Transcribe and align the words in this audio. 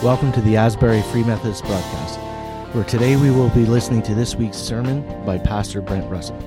Welcome 0.00 0.30
to 0.34 0.40
the 0.42 0.56
Asbury 0.56 1.02
Free 1.02 1.24
Methodist 1.24 1.64
broadcast, 1.64 2.20
where 2.72 2.84
today 2.84 3.16
we 3.16 3.32
will 3.32 3.48
be 3.48 3.66
listening 3.66 4.00
to 4.02 4.14
this 4.14 4.36
week's 4.36 4.56
sermon 4.56 5.02
by 5.24 5.38
Pastor 5.38 5.80
Brent 5.80 6.08
Russett. 6.08 6.40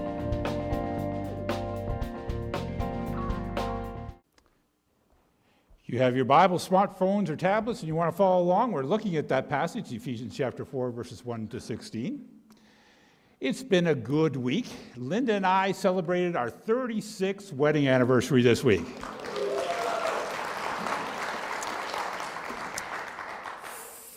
You 5.83 5.97
have 5.99 6.15
your 6.15 6.23
Bible, 6.23 6.59
smartphones, 6.59 7.27
or 7.27 7.35
tablets, 7.35 7.81
and 7.81 7.89
you 7.89 7.95
want 7.95 8.09
to 8.09 8.15
follow 8.15 8.41
along. 8.41 8.71
We're 8.71 8.83
looking 8.83 9.17
at 9.17 9.27
that 9.27 9.49
passage, 9.49 9.91
Ephesians 9.91 10.33
chapter 10.33 10.63
4, 10.63 10.89
verses 10.91 11.25
1 11.25 11.49
to 11.49 11.59
16. 11.59 12.25
It's 13.41 13.63
been 13.63 13.87
a 13.87 13.95
good 13.95 14.37
week. 14.37 14.67
Linda 14.95 15.33
and 15.33 15.45
I 15.45 15.73
celebrated 15.73 16.37
our 16.37 16.49
36th 16.49 17.51
wedding 17.51 17.89
anniversary 17.89 18.43
this 18.43 18.63
week. 18.63 18.85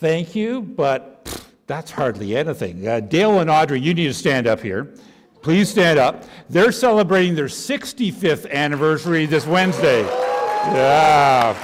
Thank 0.05 0.35
you, 0.35 0.61
but 0.61 1.27
that's 1.65 1.89
hardly 1.89 2.37
anything. 2.37 2.87
Uh, 2.87 2.99
Dale 2.99 3.39
and 3.39 3.49
Audrey, 3.49 3.79
you 3.79 3.91
need 3.95 4.05
to 4.05 4.13
stand 4.13 4.45
up 4.45 4.59
here. 4.61 4.93
Please 5.41 5.67
stand 5.67 5.97
up. 5.97 6.25
They're 6.47 6.71
celebrating 6.71 7.33
their 7.33 7.47
65th 7.47 8.47
anniversary 8.51 9.25
this 9.25 9.47
Wednesday. 9.47 10.03
Yeah. 10.03 11.57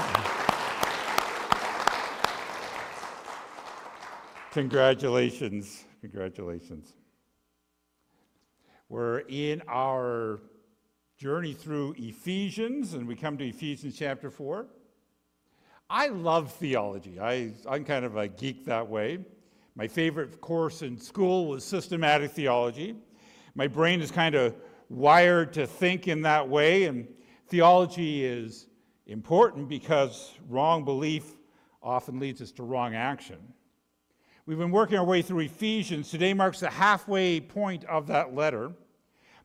Congratulations. 4.50 5.84
Congratulations. 6.02 6.96
We're 8.90 9.20
in 9.20 9.62
our 9.68 10.40
journey 11.20 11.54
through 11.54 11.94
Ephesians, 12.00 12.96
and 12.96 13.08
we 13.08 13.16
come 13.16 13.38
to 13.38 13.48
Ephesians 13.48 13.96
chapter 14.00 14.32
4. 14.32 14.66
I 15.94 16.08
love 16.08 16.54
theology. 16.54 17.20
I, 17.20 17.52
I'm 17.68 17.84
kind 17.84 18.06
of 18.06 18.16
a 18.16 18.30
geek 18.30 18.64
that 18.64 18.88
way. 18.88 19.20
My 19.76 19.90
favorite 19.90 20.40
course 20.40 20.84
in 20.84 20.98
school 20.98 21.48
was 21.48 21.66
systematic 21.66 22.32
theology. 22.32 22.96
My 23.56 23.68
brain 23.68 24.00
is 24.00 24.10
kind 24.10 24.34
of 24.34 24.56
wired 24.88 25.52
to 25.52 25.68
think 25.68 26.08
in 26.08 26.22
that 26.22 26.48
way, 26.48 26.86
and 26.86 27.10
theology 27.50 28.24
is 28.24 28.68
important 29.06 29.68
because 29.68 30.32
wrong 30.48 30.86
belief 30.86 31.36
often 31.84 32.20
leads 32.20 32.42
us 32.42 32.54
to 32.54 32.64
wrong 32.64 32.96
action. 32.96 33.40
We've 34.46 34.58
been 34.58 34.72
working 34.72 34.98
our 34.98 35.04
way 35.04 35.22
through 35.22 35.42
Ephesians. 35.42 36.10
Today 36.10 36.34
marks 36.34 36.62
the 36.62 36.70
halfway 36.70 37.42
point 37.42 37.84
of 37.84 38.08
that 38.08 38.34
letter. 38.34 38.72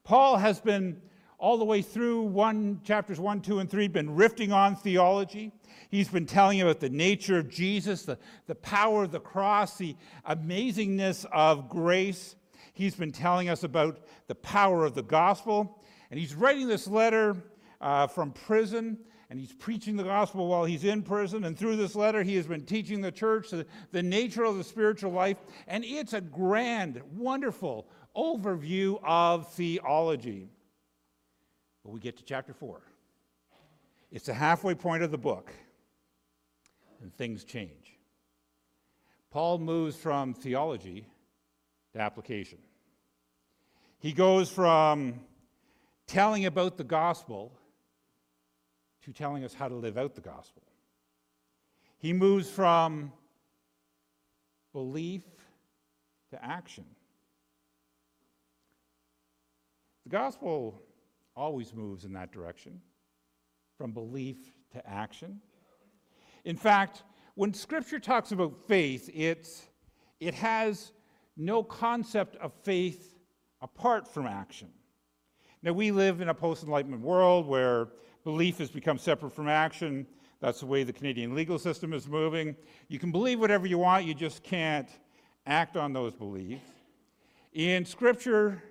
Paul 0.04 0.36
has 0.36 0.60
been 0.60 1.02
all 1.38 1.58
the 1.58 1.64
way 1.64 1.82
through 1.82 2.22
one 2.22 2.80
chapters 2.82 3.20
1 3.20 3.40
2 3.40 3.58
and 3.58 3.70
3 3.70 3.88
been 3.88 4.16
riffing 4.16 4.52
on 4.52 4.74
theology 4.76 5.52
he's 5.90 6.08
been 6.08 6.26
telling 6.26 6.60
about 6.60 6.80
the 6.80 6.88
nature 6.88 7.38
of 7.38 7.48
jesus 7.48 8.02
the, 8.02 8.18
the 8.46 8.54
power 8.54 9.04
of 9.04 9.12
the 9.12 9.20
cross 9.20 9.76
the 9.76 9.96
amazingness 10.28 11.26
of 11.32 11.68
grace 11.68 12.36
he's 12.72 12.94
been 12.94 13.12
telling 13.12 13.48
us 13.48 13.64
about 13.64 14.00
the 14.26 14.34
power 14.34 14.84
of 14.84 14.94
the 14.94 15.02
gospel 15.02 15.82
and 16.10 16.18
he's 16.18 16.34
writing 16.34 16.68
this 16.68 16.86
letter 16.86 17.36
uh, 17.80 18.06
from 18.06 18.32
prison 18.32 18.98
and 19.28 19.40
he's 19.40 19.52
preaching 19.52 19.96
the 19.96 20.04
gospel 20.04 20.46
while 20.46 20.64
he's 20.64 20.84
in 20.84 21.02
prison. 21.02 21.44
And 21.44 21.58
through 21.58 21.76
this 21.76 21.96
letter, 21.96 22.22
he 22.22 22.36
has 22.36 22.46
been 22.46 22.64
teaching 22.64 23.00
the 23.00 23.10
church 23.10 23.50
the, 23.50 23.66
the 23.90 24.02
nature 24.02 24.44
of 24.44 24.56
the 24.56 24.64
spiritual 24.64 25.12
life. 25.12 25.38
And 25.66 25.84
it's 25.84 26.12
a 26.12 26.20
grand, 26.20 27.02
wonderful 27.12 27.88
overview 28.16 29.00
of 29.02 29.52
theology. 29.52 30.48
We 31.86 32.00
get 32.00 32.16
to 32.16 32.24
chapter 32.24 32.52
4. 32.52 32.80
It's 34.10 34.26
the 34.26 34.34
halfway 34.34 34.74
point 34.74 35.02
of 35.02 35.10
the 35.10 35.18
book, 35.18 35.52
and 37.00 37.14
things 37.14 37.44
change. 37.44 37.98
Paul 39.30 39.58
moves 39.58 39.96
from 39.96 40.34
theology 40.34 41.06
to 41.92 42.00
application. 42.00 42.58
He 43.98 44.12
goes 44.12 44.50
from 44.50 45.20
telling 46.06 46.46
about 46.46 46.76
the 46.76 46.84
gospel 46.84 47.52
to 49.04 49.12
telling 49.12 49.44
us 49.44 49.54
how 49.54 49.68
to 49.68 49.74
live 49.74 49.96
out 49.96 50.14
the 50.14 50.20
gospel. 50.20 50.62
He 51.98 52.12
moves 52.12 52.50
from 52.50 53.12
belief 54.72 55.22
to 56.30 56.44
action. 56.44 56.84
The 60.04 60.10
gospel 60.10 60.80
always 61.36 61.74
moves 61.74 62.04
in 62.04 62.12
that 62.14 62.32
direction, 62.32 62.80
from 63.76 63.92
belief 63.92 64.38
to 64.72 64.88
action. 64.88 65.40
In 66.44 66.56
fact, 66.56 67.02
when 67.34 67.52
Scripture 67.52 67.98
talks 67.98 68.32
about 68.32 68.56
faith, 68.66 69.10
it's, 69.12 69.66
it 70.20 70.34
has 70.34 70.92
no 71.36 71.62
concept 71.62 72.36
of 72.36 72.52
faith 72.62 73.18
apart 73.60 74.08
from 74.08 74.26
action. 74.26 74.68
Now, 75.62 75.72
we 75.72 75.90
live 75.90 76.20
in 76.20 76.28
a 76.28 76.34
post 76.34 76.62
Enlightenment 76.62 77.02
world 77.02 77.46
where 77.46 77.88
belief 78.24 78.58
has 78.58 78.70
become 78.70 78.98
separate 78.98 79.32
from 79.32 79.48
action. 79.48 80.06
That's 80.40 80.60
the 80.60 80.66
way 80.66 80.84
the 80.84 80.92
Canadian 80.92 81.34
legal 81.34 81.58
system 81.58 81.92
is 81.92 82.08
moving. 82.08 82.56
You 82.88 82.98
can 82.98 83.12
believe 83.12 83.40
whatever 83.40 83.66
you 83.66 83.78
want, 83.78 84.04
you 84.06 84.14
just 84.14 84.42
can't 84.42 84.88
act 85.46 85.76
on 85.76 85.92
those 85.92 86.14
beliefs. 86.14 86.62
In 87.52 87.84
Scripture, 87.84 88.62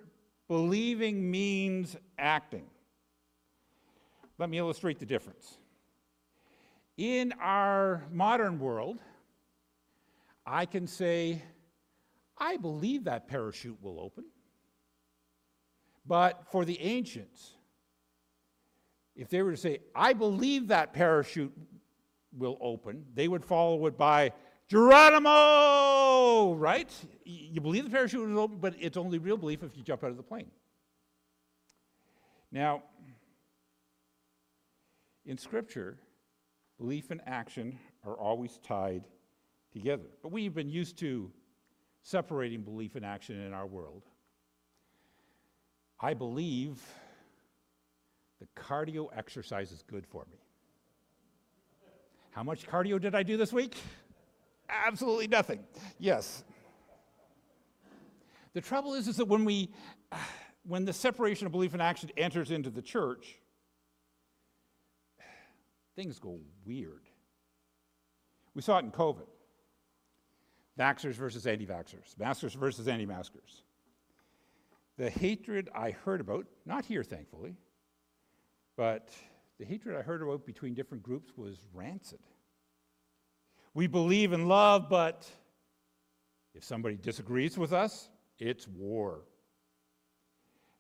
Believing 0.48 1.30
means 1.30 1.96
acting. 2.18 2.66
Let 4.38 4.50
me 4.50 4.58
illustrate 4.58 5.00
the 5.00 5.06
difference. 5.06 5.58
In 6.98 7.34
our 7.42 8.04
modern 8.12 8.60
world, 8.60 9.00
I 10.46 10.66
can 10.66 10.88
say, 10.88 11.42
I 12.38 12.58
believe 12.58 13.06
that 13.06 13.28
parachute 13.28 13.82
will 13.82 14.00
open. 14.00 14.26
But 16.06 16.46
for 16.52 16.66
the 16.66 16.80
ancients, 16.80 17.54
if 19.16 19.30
they 19.30 19.42
were 19.42 19.52
to 19.52 19.58
say, 19.58 19.80
I 19.96 20.14
believe 20.14 20.68
that 20.68 20.94
parachute 20.94 21.54
will 22.38 22.58
open, 22.62 23.06
they 23.14 23.28
would 23.28 23.44
follow 23.44 23.86
it 23.88 23.98
by, 23.98 24.32
Geronimo, 24.68 26.56
right? 26.56 26.90
You 27.24 27.62
believe 27.62 27.84
the 27.84 27.90
parachute 27.90 28.30
is 28.30 28.38
open, 28.38 28.58
but 28.60 28.76
it's 28.80 28.98
only 28.98 29.20
real 29.20 29.38
belief 29.38 29.62
if 29.64 29.78
you 29.78 29.84
jump 29.84 30.04
out 30.04 30.10
of 30.10 30.18
the 30.18 30.24
plane. 30.24 30.50
Now, 32.52 32.84
in 35.26 35.38
Scripture, 35.38 35.98
belief 36.78 37.12
and 37.12 37.22
action 37.26 37.78
are 38.04 38.16
always 38.16 38.60
tied 38.60 39.04
together. 39.72 40.06
But 40.24 40.32
we've 40.32 40.54
been 40.54 40.70
used 40.70 40.98
to 41.00 41.32
separating 42.02 42.62
belief 42.62 42.96
and 42.96 43.06
action 43.06 43.40
in 43.40 43.54
our 43.54 43.66
world. 43.66 44.04
I 46.00 46.14
believe 46.14 46.82
the 48.40 48.48
cardio 48.60 49.10
exercise 49.16 49.72
is 49.72 49.84
good 49.84 50.06
for 50.06 50.26
me. 50.30 50.38
How 52.32 52.44
much 52.44 52.68
cardio 52.68 53.00
did 53.00 53.16
I 53.16 53.24
do 53.24 53.38
this 53.38 53.54
week? 53.54 53.76
Absolutely 54.70 55.28
nothing. 55.28 55.60
Yes. 56.00 56.44
The 58.54 58.62
trouble 58.62 58.94
is, 58.94 59.08
is 59.08 59.18
that 59.18 59.26
when 59.26 59.46
we, 59.46 59.70
when 60.64 60.86
the 60.86 60.94
separation 60.94 61.46
of 61.46 61.52
belief 61.52 61.74
and 61.74 61.82
action 61.82 62.10
enters 62.18 62.52
into 62.52 62.70
the 62.70 62.82
church, 62.82 63.36
things 65.96 66.20
go 66.20 66.40
weird. 66.66 67.04
We 68.54 68.62
saw 68.62 68.78
it 68.80 68.86
in 68.86 68.92
COVID. 68.92 69.28
Vaxxers 70.80 71.14
versus 71.14 71.48
anti 71.48 71.66
vaxxers, 71.66 72.18
maskers 72.18 72.54
versus 72.54 72.88
anti 72.88 73.06
maskers. 73.06 73.64
The 74.98 75.10
hatred 75.10 75.70
I 75.76 75.92
heard 75.92 76.22
about, 76.22 76.46
not 76.66 76.86
here 76.86 77.04
thankfully, 77.04 77.56
but 78.78 79.10
the 79.58 79.66
hatred 79.66 79.96
I 79.98 80.02
heard 80.02 80.22
about 80.22 80.46
between 80.46 80.74
different 80.74 81.04
groups 81.04 81.32
was 81.38 81.58
rancid. 81.74 82.20
We 83.76 83.88
believe 83.88 84.32
in 84.32 84.48
love, 84.48 84.88
but 84.90 85.30
if 86.54 86.64
somebody 86.64 86.96
disagrees 86.96 87.58
with 87.58 87.74
us, 87.74 88.10
it's 88.40 88.70
war. 88.70 89.24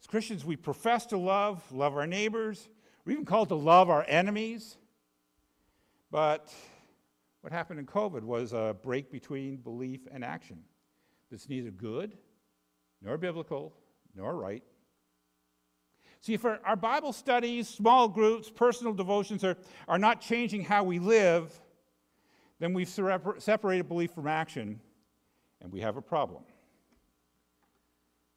As 0.01 0.07
Christians, 0.07 0.45
we 0.45 0.55
profess 0.55 1.05
to 1.07 1.17
love, 1.17 1.61
love 1.73 1.97
our 1.97 2.07
neighbors. 2.07 2.69
We're 3.03 3.11
even 3.11 3.25
called 3.25 3.49
to 3.49 3.55
love 3.55 3.89
our 3.89 4.05
enemies. 4.07 4.77
But 6.09 6.53
what 7.41 7.51
happened 7.51 7.81
in 7.81 7.85
COVID 7.85 8.23
was 8.23 8.53
a 8.53 8.77
break 8.81 9.11
between 9.11 9.57
belief 9.57 10.07
and 10.09 10.23
action 10.23 10.59
that's 11.29 11.49
neither 11.49 11.71
good, 11.71 12.17
nor 13.01 13.17
biblical, 13.17 13.73
nor 14.15 14.37
right. 14.37 14.63
See, 16.21 16.33
if 16.33 16.45
our, 16.45 16.61
our 16.63 16.77
Bible 16.77 17.11
studies, 17.11 17.67
small 17.67 18.07
groups, 18.07 18.49
personal 18.49 18.93
devotions 18.93 19.43
are, 19.43 19.57
are 19.89 19.99
not 19.99 20.21
changing 20.21 20.63
how 20.63 20.85
we 20.85 20.97
live, 20.97 21.51
then 22.59 22.73
we've 22.73 22.89
separated 22.89 23.87
belief 23.87 24.11
from 24.11 24.27
action 24.27 24.79
and 25.61 25.71
we 25.71 25.81
have 25.81 25.97
a 25.97 26.01
problem. 26.01 26.43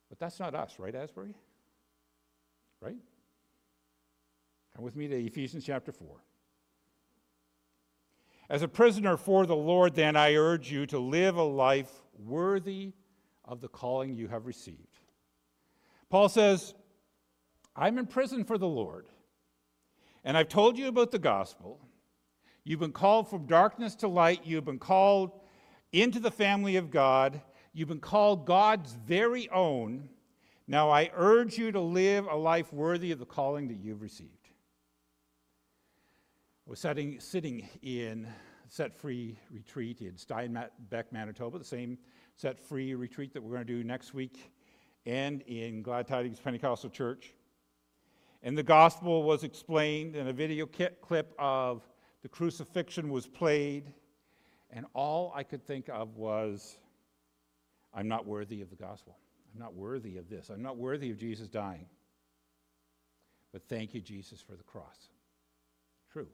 But 0.08 0.18
that's 0.18 0.40
not 0.40 0.54
us, 0.54 0.78
right, 0.78 0.94
Asbury? 0.94 1.34
Right? 2.80 2.96
Come 4.74 4.84
with 4.84 4.96
me 4.96 5.08
to 5.08 5.16
Ephesians 5.16 5.64
chapter 5.64 5.92
4. 5.92 6.08
As 8.48 8.62
a 8.62 8.68
prisoner 8.68 9.16
for 9.16 9.44
the 9.44 9.56
Lord, 9.56 9.94
then, 9.94 10.16
I 10.16 10.34
urge 10.34 10.72
you 10.72 10.86
to 10.86 10.98
live 10.98 11.36
a 11.36 11.42
life 11.42 11.90
worthy 12.18 12.92
of 13.44 13.60
the 13.60 13.68
calling 13.68 14.14
you 14.14 14.28
have 14.28 14.46
received. 14.46 15.00
Paul 16.08 16.30
says, 16.30 16.74
I'm 17.76 17.98
in 17.98 18.06
prison 18.06 18.44
for 18.44 18.56
the 18.56 18.66
Lord, 18.66 19.06
and 20.24 20.36
I've 20.36 20.48
told 20.48 20.78
you 20.78 20.88
about 20.88 21.10
the 21.10 21.18
gospel. 21.18 21.78
You've 22.68 22.80
been 22.80 22.92
called 22.92 23.30
from 23.30 23.46
darkness 23.46 23.94
to 23.94 24.08
light, 24.08 24.42
you've 24.44 24.66
been 24.66 24.78
called 24.78 25.30
into 25.90 26.20
the 26.20 26.30
family 26.30 26.76
of 26.76 26.90
God, 26.90 27.40
you've 27.72 27.88
been 27.88 27.98
called 27.98 28.44
God's 28.44 28.92
very 28.92 29.48
own. 29.48 30.10
Now 30.66 30.90
I 30.90 31.10
urge 31.14 31.56
you 31.56 31.72
to 31.72 31.80
live 31.80 32.26
a 32.26 32.36
life 32.36 32.70
worthy 32.70 33.10
of 33.10 33.20
the 33.20 33.24
calling 33.24 33.68
that 33.68 33.78
you've 33.78 34.02
received. 34.02 34.50
I 36.66 36.70
was 36.70 36.78
sitting, 36.78 37.18
sitting 37.20 37.66
in 37.80 38.28
Set 38.68 38.94
Free 38.94 39.38
retreat 39.50 40.02
in 40.02 40.18
Steinbach, 40.18 41.10
Manitoba, 41.10 41.58
the 41.58 41.64
same 41.64 41.96
Set 42.36 42.60
Free 42.60 42.94
retreat 42.94 43.32
that 43.32 43.42
we're 43.42 43.54
going 43.54 43.66
to 43.66 43.72
do 43.78 43.82
next 43.82 44.12
week, 44.12 44.52
and 45.06 45.40
in 45.46 45.80
Glad 45.80 46.06
Tidings 46.06 46.38
Pentecostal 46.38 46.90
Church. 46.90 47.32
And 48.42 48.58
the 48.58 48.62
gospel 48.62 49.22
was 49.22 49.42
explained, 49.42 50.16
in 50.16 50.28
a 50.28 50.34
video 50.34 50.66
clip 50.66 51.34
of 51.38 51.88
the 52.22 52.28
crucifixion 52.28 53.10
was 53.10 53.26
played, 53.26 53.92
and 54.70 54.86
all 54.94 55.32
I 55.34 55.42
could 55.42 55.66
think 55.66 55.88
of 55.88 56.16
was, 56.16 56.76
I'm 57.94 58.08
not 58.08 58.26
worthy 58.26 58.60
of 58.60 58.70
the 58.70 58.76
gospel. 58.76 59.16
I'm 59.54 59.60
not 59.60 59.74
worthy 59.74 60.18
of 60.18 60.28
this. 60.28 60.50
I'm 60.50 60.62
not 60.62 60.76
worthy 60.76 61.10
of 61.10 61.18
Jesus 61.18 61.48
dying. 61.48 61.86
But 63.52 63.62
thank 63.68 63.94
you, 63.94 64.00
Jesus, 64.00 64.40
for 64.40 64.56
the 64.56 64.62
cross. 64.62 65.08
True. 66.12 66.28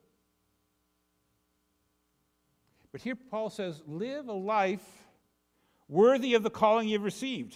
But 2.90 3.00
here 3.00 3.14
Paul 3.16 3.50
says, 3.50 3.82
live 3.86 4.28
a 4.28 4.32
life 4.32 4.84
worthy 5.88 6.34
of 6.34 6.42
the 6.42 6.50
calling 6.50 6.88
you've 6.88 7.02
received. 7.02 7.54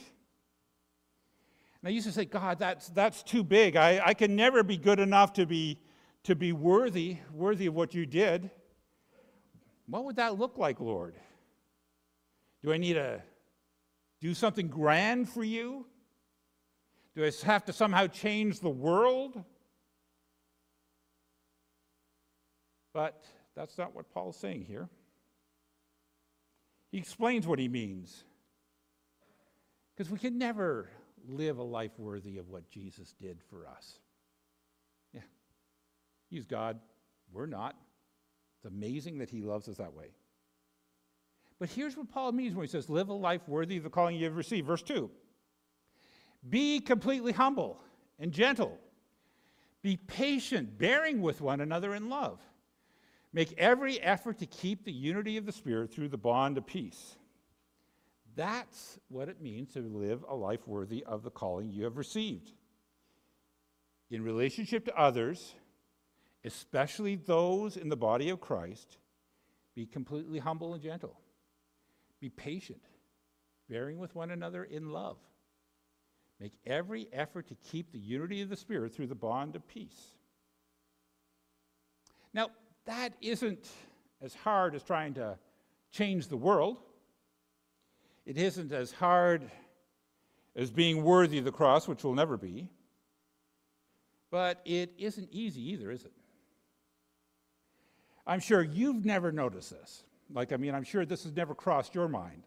And 1.80 1.88
I 1.88 1.90
used 1.90 2.06
to 2.06 2.12
say, 2.12 2.24
God, 2.24 2.58
that's, 2.58 2.88
that's 2.88 3.22
too 3.22 3.44
big. 3.44 3.76
I, 3.76 4.00
I 4.04 4.14
can 4.14 4.36
never 4.36 4.62
be 4.62 4.76
good 4.76 4.98
enough 4.98 5.34
to 5.34 5.46
be, 5.46 5.78
to 6.28 6.34
be 6.34 6.52
worthy, 6.52 7.16
worthy 7.32 7.64
of 7.64 7.74
what 7.74 7.94
you 7.94 8.04
did. 8.04 8.50
What 9.86 10.04
would 10.04 10.16
that 10.16 10.38
look 10.38 10.58
like, 10.58 10.78
Lord? 10.78 11.14
Do 12.62 12.70
I 12.70 12.76
need 12.76 12.94
to 12.94 13.22
do 14.20 14.34
something 14.34 14.68
grand 14.68 15.30
for 15.30 15.42
you? 15.42 15.86
Do 17.16 17.24
I 17.24 17.32
have 17.46 17.64
to 17.64 17.72
somehow 17.72 18.08
change 18.08 18.60
the 18.60 18.68
world? 18.68 19.42
But 22.92 23.24
that's 23.56 23.78
not 23.78 23.94
what 23.94 24.12
Paul's 24.12 24.36
saying 24.36 24.66
here. 24.66 24.90
He 26.92 26.98
explains 26.98 27.46
what 27.46 27.58
he 27.58 27.68
means. 27.68 28.22
Because 29.96 30.12
we 30.12 30.18
can 30.18 30.36
never 30.36 30.90
live 31.26 31.56
a 31.56 31.62
life 31.62 31.92
worthy 31.96 32.36
of 32.36 32.50
what 32.50 32.68
Jesus 32.68 33.14
did 33.18 33.38
for 33.48 33.66
us. 33.66 33.98
He's 36.28 36.44
God. 36.44 36.78
We're 37.32 37.46
not. 37.46 37.76
It's 38.56 38.66
amazing 38.66 39.18
that 39.18 39.30
he 39.30 39.42
loves 39.42 39.68
us 39.68 39.76
that 39.76 39.94
way. 39.94 40.10
But 41.58 41.68
here's 41.70 41.96
what 41.96 42.10
Paul 42.10 42.32
means 42.32 42.54
when 42.54 42.64
he 42.64 42.70
says, 42.70 42.88
live 42.88 43.08
a 43.08 43.14
life 43.14 43.48
worthy 43.48 43.76
of 43.76 43.82
the 43.82 43.90
calling 43.90 44.16
you 44.16 44.24
have 44.24 44.36
received. 44.36 44.66
Verse 44.66 44.82
2 44.82 45.10
Be 46.48 46.80
completely 46.80 47.32
humble 47.32 47.80
and 48.18 48.32
gentle. 48.32 48.78
Be 49.82 49.96
patient, 49.96 50.78
bearing 50.78 51.20
with 51.20 51.40
one 51.40 51.60
another 51.60 51.94
in 51.94 52.08
love. 52.08 52.40
Make 53.32 53.54
every 53.58 54.00
effort 54.00 54.38
to 54.38 54.46
keep 54.46 54.84
the 54.84 54.92
unity 54.92 55.36
of 55.36 55.46
the 55.46 55.52
Spirit 55.52 55.92
through 55.92 56.08
the 56.08 56.18
bond 56.18 56.58
of 56.58 56.66
peace. 56.66 57.16
That's 58.34 58.98
what 59.08 59.28
it 59.28 59.40
means 59.40 59.72
to 59.72 59.80
live 59.80 60.24
a 60.28 60.34
life 60.34 60.66
worthy 60.66 61.04
of 61.04 61.22
the 61.22 61.30
calling 61.30 61.70
you 61.70 61.84
have 61.84 61.96
received. 61.96 62.52
In 64.10 64.22
relationship 64.22 64.84
to 64.86 64.96
others, 64.96 65.54
especially 66.48 67.14
those 67.14 67.76
in 67.76 67.90
the 67.90 67.96
body 67.96 68.30
of 68.30 68.40
Christ, 68.40 68.96
be 69.74 69.84
completely 69.84 70.38
humble 70.38 70.72
and 70.72 70.82
gentle. 70.82 71.20
Be 72.20 72.30
patient, 72.30 72.80
bearing 73.68 73.98
with 73.98 74.14
one 74.14 74.30
another 74.30 74.64
in 74.64 74.90
love. 74.90 75.18
Make 76.40 76.54
every 76.66 77.06
effort 77.12 77.48
to 77.48 77.54
keep 77.70 77.92
the 77.92 77.98
unity 77.98 78.40
of 78.40 78.48
the 78.48 78.56
Spirit 78.56 78.94
through 78.94 79.08
the 79.08 79.14
bond 79.14 79.56
of 79.56 79.68
peace. 79.68 80.14
Now, 82.32 82.48
that 82.86 83.12
isn't 83.20 83.68
as 84.22 84.34
hard 84.34 84.74
as 84.74 84.82
trying 84.82 85.14
to 85.14 85.38
change 85.90 86.28
the 86.28 86.36
world. 86.38 86.78
It 88.24 88.38
isn't 88.38 88.72
as 88.72 88.90
hard 88.90 89.50
as 90.56 90.70
being 90.70 91.04
worthy 91.04 91.36
of 91.36 91.44
the 91.44 91.52
cross, 91.52 91.86
which 91.86 92.02
will 92.04 92.14
never 92.14 92.38
be. 92.38 92.70
But 94.30 94.62
it 94.64 94.94
isn't 94.96 95.28
easy 95.30 95.72
either, 95.72 95.90
is 95.90 96.04
it? 96.06 96.12
I'm 98.28 98.40
sure 98.40 98.62
you've 98.62 99.06
never 99.06 99.32
noticed 99.32 99.70
this. 99.70 100.04
Like, 100.32 100.52
I 100.52 100.58
mean, 100.58 100.74
I'm 100.74 100.84
sure 100.84 101.06
this 101.06 101.24
has 101.24 101.34
never 101.34 101.54
crossed 101.54 101.94
your 101.94 102.08
mind. 102.08 102.42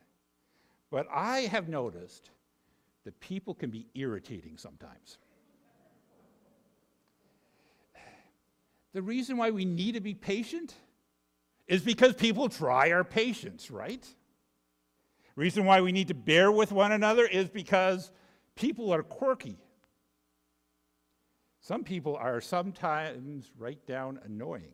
But 0.92 1.08
I 1.12 1.40
have 1.42 1.68
noticed 1.68 2.30
that 3.04 3.20
people 3.20 3.56
can 3.56 3.72
be 3.72 3.88
irritating 3.96 4.58
sometimes. 4.58 5.18
The 8.94 9.02
reason 9.02 9.38
why 9.38 9.50
we 9.50 9.66
need 9.66 9.94
to 9.94 10.02
be 10.02 10.14
patient 10.14 10.76
is 11.68 11.82
because 11.82 12.14
people 12.14 12.48
try 12.48 12.92
our 12.92 13.04
patience, 13.04 13.72
right? 13.72 14.06
Reason 15.36 15.66
why 15.66 15.82
we 15.82 15.92
need 15.92 16.10
to 16.10 16.14
bear 16.14 16.52
with 16.52 16.72
one 16.72 16.92
another 16.92 17.26
is 17.26 17.50
because 17.50 18.12
people 18.56 18.94
are 18.94 19.02
quirky. 19.02 19.58
Some 21.62 21.84
people 21.84 22.18
are 22.18 22.42
sometimes 22.42 23.50
right 23.58 23.84
down 23.88 24.20
annoying. 24.26 24.74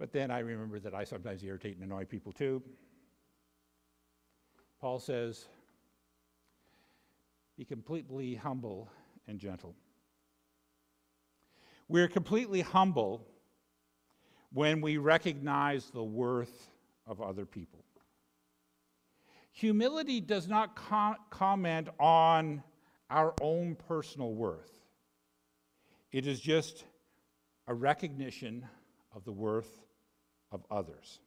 But 0.00 0.14
then 0.14 0.30
I 0.30 0.38
remember 0.38 0.80
that 0.80 0.94
I 0.94 1.04
sometimes 1.04 1.44
irritate 1.44 1.76
and 1.76 1.84
annoy 1.84 2.06
people 2.06 2.32
too. 2.32 2.62
Paul 4.80 4.98
says, 4.98 5.44
be 7.58 7.66
completely 7.66 8.34
humble 8.34 8.90
and 9.28 9.38
gentle. 9.38 9.76
We're 11.86 12.08
completely 12.08 12.62
humble 12.62 13.26
when 14.54 14.80
we 14.80 14.96
recognize 14.96 15.90
the 15.90 16.02
worth 16.02 16.70
of 17.06 17.20
other 17.20 17.44
people. 17.44 17.84
Humility 19.52 20.22
does 20.22 20.48
not 20.48 20.76
com- 20.76 21.16
comment 21.28 21.90
on 21.98 22.62
our 23.10 23.34
own 23.42 23.74
personal 23.74 24.32
worth, 24.32 24.72
it 26.10 26.26
is 26.26 26.40
just 26.40 26.84
a 27.66 27.74
recognition 27.74 28.66
of 29.14 29.24
the 29.24 29.32
worth 29.32 29.80
of 30.50 30.64
others. 30.70 31.20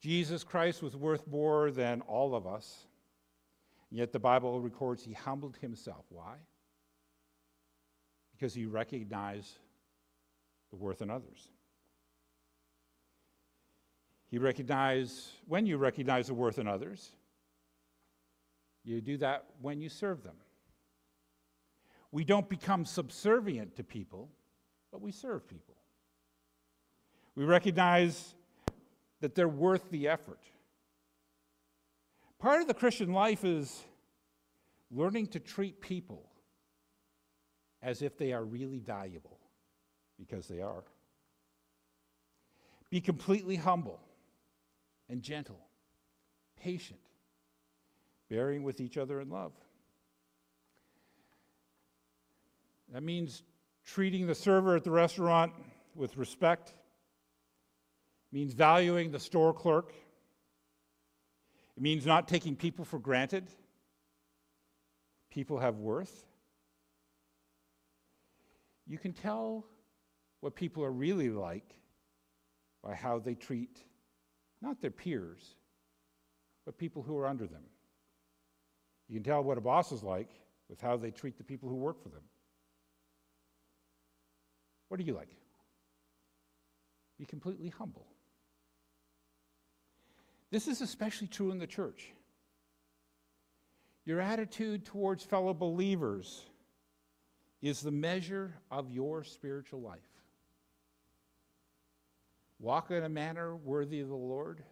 Jesus 0.00 0.42
Christ 0.44 0.82
was 0.82 0.96
worth 0.96 1.26
more 1.26 1.70
than 1.70 2.00
all 2.02 2.34
of 2.34 2.46
us, 2.46 2.86
yet 3.90 4.12
the 4.12 4.18
Bible 4.18 4.60
records 4.60 5.04
he 5.04 5.12
humbled 5.12 5.56
himself. 5.56 6.04
Why? 6.08 6.34
because 8.42 8.54
he 8.54 8.66
recognized 8.66 9.56
the 10.70 10.76
worth 10.76 11.00
in 11.00 11.10
others. 11.10 11.48
You 14.30 14.40
recognize, 14.40 15.30
when 15.46 15.64
you 15.64 15.76
recognize 15.76 16.26
the 16.26 16.34
worth 16.34 16.58
in 16.58 16.66
others, 16.66 17.12
you 18.82 19.00
do 19.00 19.16
that 19.18 19.44
when 19.60 19.80
you 19.80 19.88
serve 19.88 20.24
them. 20.24 20.34
We 22.10 22.24
don't 22.24 22.48
become 22.48 22.84
subservient 22.84 23.76
to 23.76 23.84
people, 23.84 24.28
but 24.90 25.00
we 25.00 25.12
serve 25.12 25.46
people. 25.46 25.76
We 27.34 27.44
recognize 27.44 28.34
that 29.20 29.34
they're 29.34 29.48
worth 29.48 29.90
the 29.90 30.08
effort. 30.08 30.40
Part 32.38 32.60
of 32.60 32.66
the 32.66 32.74
Christian 32.74 33.12
life 33.12 33.44
is 33.44 33.82
learning 34.90 35.28
to 35.28 35.40
treat 35.40 35.80
people 35.80 36.28
as 37.80 38.02
if 38.02 38.18
they 38.18 38.32
are 38.32 38.44
really 38.44 38.78
valuable, 38.78 39.38
because 40.18 40.46
they 40.46 40.60
are. 40.60 40.84
Be 42.90 43.00
completely 43.00 43.56
humble 43.56 44.00
and 45.08 45.22
gentle, 45.22 45.58
patient, 46.60 47.00
bearing 48.28 48.62
with 48.62 48.80
each 48.80 48.96
other 48.96 49.20
in 49.20 49.30
love. 49.30 49.52
That 52.92 53.02
means 53.02 53.42
treating 53.84 54.26
the 54.26 54.34
server 54.34 54.76
at 54.76 54.84
the 54.84 54.90
restaurant 54.90 55.52
with 55.94 56.16
respect, 56.16 56.74
means 58.32 58.54
valuing 58.54 59.10
the 59.10 59.20
store 59.20 59.52
clerk, 59.52 59.92
it 61.76 61.82
means 61.82 62.06
not 62.06 62.28
taking 62.28 62.56
people 62.56 62.84
for 62.84 62.98
granted. 62.98 63.48
People 65.30 65.58
have 65.58 65.76
worth. 65.76 66.26
You 68.86 68.98
can 68.98 69.12
tell 69.12 69.64
what 70.40 70.54
people 70.54 70.84
are 70.84 70.90
really 70.90 71.30
like 71.30 71.74
by 72.82 72.94
how 72.94 73.18
they 73.18 73.34
treat 73.34 73.82
not 74.62 74.80
their 74.80 74.90
peers, 74.90 75.56
but 76.64 76.78
people 76.78 77.02
who 77.02 77.18
are 77.18 77.26
under 77.26 77.46
them. 77.46 77.64
You 79.08 79.16
can 79.16 79.24
tell 79.24 79.42
what 79.42 79.58
a 79.58 79.60
boss 79.60 79.92
is 79.92 80.02
like 80.02 80.30
with 80.68 80.80
how 80.80 80.96
they 80.96 81.10
treat 81.10 81.36
the 81.36 81.44
people 81.44 81.68
who 81.68 81.74
work 81.74 82.02
for 82.02 82.08
them. 82.08 82.22
What 84.88 85.00
are 85.00 85.02
you 85.02 85.14
like? 85.14 85.30
Be 87.18 87.26
completely 87.26 87.68
humble. 87.68 88.06
This 90.52 90.68
is 90.68 90.82
especially 90.82 91.28
true 91.28 91.50
in 91.50 91.58
the 91.58 91.66
church. 91.66 92.12
Your 94.04 94.20
attitude 94.20 94.84
towards 94.84 95.24
fellow 95.24 95.54
believers 95.54 96.44
is 97.62 97.80
the 97.80 97.90
measure 97.90 98.52
of 98.70 98.90
your 98.90 99.24
spiritual 99.24 99.80
life. 99.80 100.00
Walk 102.60 102.90
in 102.90 103.02
a 103.02 103.08
manner 103.08 103.56
worthy 103.56 104.00
of 104.00 104.08
the 104.08 104.14
Lord. 104.14 104.62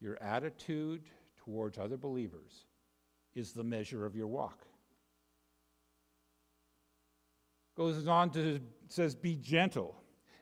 Your 0.00 0.20
attitude 0.22 1.02
towards 1.44 1.76
other 1.76 1.98
believers 1.98 2.64
is 3.34 3.52
the 3.52 3.62
measure 3.62 4.06
of 4.06 4.16
your 4.16 4.26
walk. 4.26 4.64
Goes 7.76 8.08
on 8.08 8.30
to 8.30 8.60
says, 8.88 9.14
be 9.14 9.36
gentle. 9.36 9.94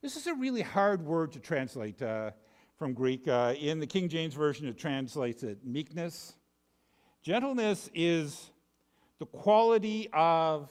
This 0.03 0.17
is 0.17 0.29
a 0.29 0.35
really 0.35 0.63
hard 0.63 1.05
word 1.05 1.33
to 1.33 1.41
translate 1.41 2.01
uh, 2.01 2.31
from 2.79 2.93
Greek. 2.93 3.29
Uh, 3.29 3.55
in 3.59 3.79
the 3.79 3.87
King 3.87 4.09
James 4.09 4.35
Version, 4.35 4.67
it 4.67 4.79
translates 4.79 5.43
it 5.43 5.59
meekness. 5.65 6.35
Gentleness 7.23 7.89
is 7.95 8.51
the 9.19 9.27
quality 9.27 10.09
of 10.13 10.69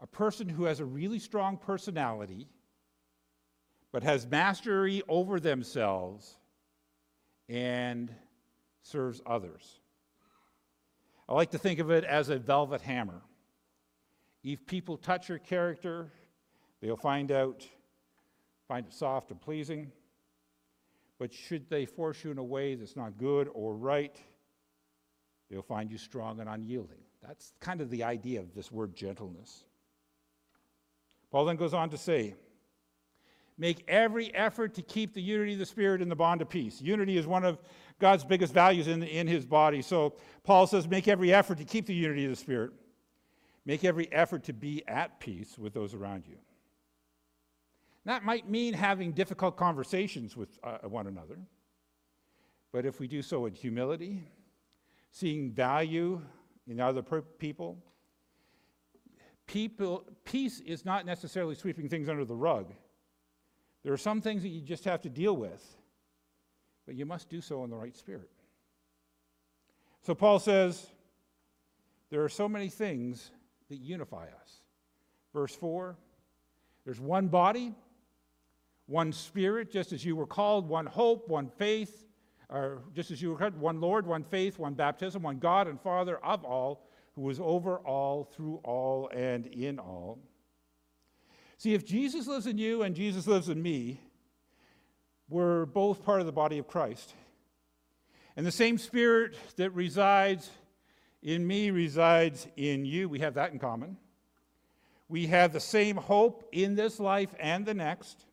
a 0.00 0.06
person 0.06 0.48
who 0.48 0.64
has 0.64 0.80
a 0.80 0.84
really 0.84 1.18
strong 1.18 1.56
personality, 1.56 2.46
but 3.90 4.02
has 4.02 4.26
mastery 4.26 5.02
over 5.08 5.40
themselves 5.40 6.36
and 7.48 8.14
serves 8.82 9.20
others. 9.26 9.80
I 11.28 11.34
like 11.34 11.50
to 11.50 11.58
think 11.58 11.78
of 11.78 11.90
it 11.90 12.04
as 12.04 12.28
a 12.28 12.38
velvet 12.38 12.80
hammer. 12.80 13.22
If 14.44 14.66
people 14.66 14.96
touch 14.96 15.28
your 15.28 15.38
character, 15.38 16.12
they'll 16.80 16.96
find 16.96 17.32
out, 17.32 17.66
find 18.68 18.86
it 18.86 18.92
soft 18.92 19.30
and 19.30 19.40
pleasing. 19.40 19.90
But 21.18 21.32
should 21.32 21.68
they 21.68 21.84
force 21.84 22.22
you 22.22 22.30
in 22.30 22.38
a 22.38 22.44
way 22.44 22.74
that's 22.74 22.96
not 22.96 23.18
good 23.18 23.48
or 23.52 23.74
right, 23.74 24.16
they'll 25.50 25.62
find 25.62 25.90
you 25.90 25.98
strong 25.98 26.40
and 26.40 26.48
unyielding. 26.48 26.98
That's 27.26 27.52
kind 27.60 27.80
of 27.80 27.90
the 27.90 28.04
idea 28.04 28.40
of 28.40 28.54
this 28.54 28.70
word 28.70 28.94
gentleness. 28.94 29.64
Paul 31.30 31.44
then 31.44 31.56
goes 31.56 31.74
on 31.74 31.90
to 31.90 31.98
say, 31.98 32.34
Make 33.60 33.82
every 33.88 34.32
effort 34.36 34.74
to 34.74 34.82
keep 34.82 35.14
the 35.14 35.20
unity 35.20 35.54
of 35.54 35.58
the 35.58 35.66
Spirit 35.66 36.00
in 36.00 36.08
the 36.08 36.14
bond 36.14 36.40
of 36.40 36.48
peace. 36.48 36.80
Unity 36.80 37.18
is 37.18 37.26
one 37.26 37.44
of 37.44 37.58
God's 37.98 38.24
biggest 38.24 38.54
values 38.54 38.86
in, 38.86 39.02
in 39.02 39.26
his 39.26 39.44
body. 39.44 39.82
So 39.82 40.14
Paul 40.44 40.68
says, 40.68 40.86
Make 40.86 41.08
every 41.08 41.34
effort 41.34 41.58
to 41.58 41.64
keep 41.64 41.86
the 41.86 41.94
unity 41.94 42.24
of 42.24 42.30
the 42.30 42.36
Spirit. 42.36 42.70
Make 43.66 43.84
every 43.84 44.10
effort 44.12 44.44
to 44.44 44.52
be 44.52 44.86
at 44.86 45.18
peace 45.18 45.58
with 45.58 45.74
those 45.74 45.92
around 45.92 46.24
you. 46.28 46.36
That 48.08 48.24
might 48.24 48.48
mean 48.48 48.72
having 48.72 49.12
difficult 49.12 49.58
conversations 49.58 50.34
with 50.34 50.58
uh, 50.64 50.78
one 50.88 51.08
another. 51.08 51.36
But 52.72 52.86
if 52.86 53.00
we 53.00 53.06
do 53.06 53.20
so 53.20 53.44
in 53.44 53.52
humility, 53.52 54.22
seeing 55.10 55.52
value 55.52 56.22
in 56.66 56.80
other 56.80 57.02
people, 57.02 57.76
people, 59.46 60.06
peace 60.24 60.60
is 60.60 60.86
not 60.86 61.04
necessarily 61.04 61.54
sweeping 61.54 61.86
things 61.90 62.08
under 62.08 62.24
the 62.24 62.34
rug. 62.34 62.72
There 63.84 63.92
are 63.92 63.98
some 63.98 64.22
things 64.22 64.40
that 64.40 64.48
you 64.48 64.62
just 64.62 64.86
have 64.86 65.02
to 65.02 65.10
deal 65.10 65.36
with, 65.36 65.62
but 66.86 66.94
you 66.94 67.04
must 67.04 67.28
do 67.28 67.42
so 67.42 67.62
in 67.64 67.68
the 67.68 67.76
right 67.76 67.94
spirit. 67.94 68.30
So 70.00 70.14
Paul 70.14 70.38
says, 70.38 70.86
there 72.08 72.24
are 72.24 72.30
so 72.30 72.48
many 72.48 72.70
things 72.70 73.32
that 73.68 73.76
unify 73.76 74.28
us. 74.40 74.62
Verse 75.34 75.54
4 75.54 75.94
there's 76.86 77.00
one 77.00 77.28
body, 77.28 77.74
one 78.88 79.12
spirit, 79.12 79.70
just 79.70 79.92
as 79.92 80.02
you 80.04 80.16
were 80.16 80.26
called, 80.26 80.66
one 80.66 80.86
hope, 80.86 81.28
one 81.28 81.48
faith, 81.58 82.06
or 82.48 82.82
just 82.94 83.10
as 83.10 83.20
you 83.20 83.30
were 83.30 83.36
called, 83.36 83.60
one 83.60 83.80
Lord, 83.80 84.06
one 84.06 84.24
faith, 84.24 84.58
one 84.58 84.72
baptism, 84.72 85.22
one 85.22 85.38
God 85.38 85.68
and 85.68 85.78
Father 85.78 86.16
of 86.24 86.42
all, 86.42 86.88
who 87.14 87.28
is 87.28 87.38
over 87.38 87.76
all, 87.80 88.24
through 88.24 88.60
all, 88.64 89.10
and 89.14 89.46
in 89.46 89.78
all. 89.78 90.18
See, 91.58 91.74
if 91.74 91.84
Jesus 91.84 92.26
lives 92.26 92.46
in 92.46 92.56
you 92.56 92.82
and 92.82 92.94
Jesus 92.94 93.26
lives 93.26 93.50
in 93.50 93.60
me, 93.60 94.00
we're 95.28 95.66
both 95.66 96.02
part 96.02 96.20
of 96.20 96.26
the 96.26 96.32
body 96.32 96.56
of 96.56 96.66
Christ. 96.66 97.12
And 98.36 98.46
the 98.46 98.52
same 98.52 98.78
spirit 98.78 99.36
that 99.56 99.70
resides 99.74 100.50
in 101.22 101.46
me 101.46 101.70
resides 101.70 102.46
in 102.56 102.86
you. 102.86 103.08
We 103.08 103.18
have 103.18 103.34
that 103.34 103.52
in 103.52 103.58
common. 103.58 103.98
We 105.08 105.26
have 105.26 105.52
the 105.52 105.60
same 105.60 105.96
hope 105.96 106.48
in 106.52 106.74
this 106.74 106.98
life 106.98 107.34
and 107.38 107.66
the 107.66 107.74
next. 107.74 108.24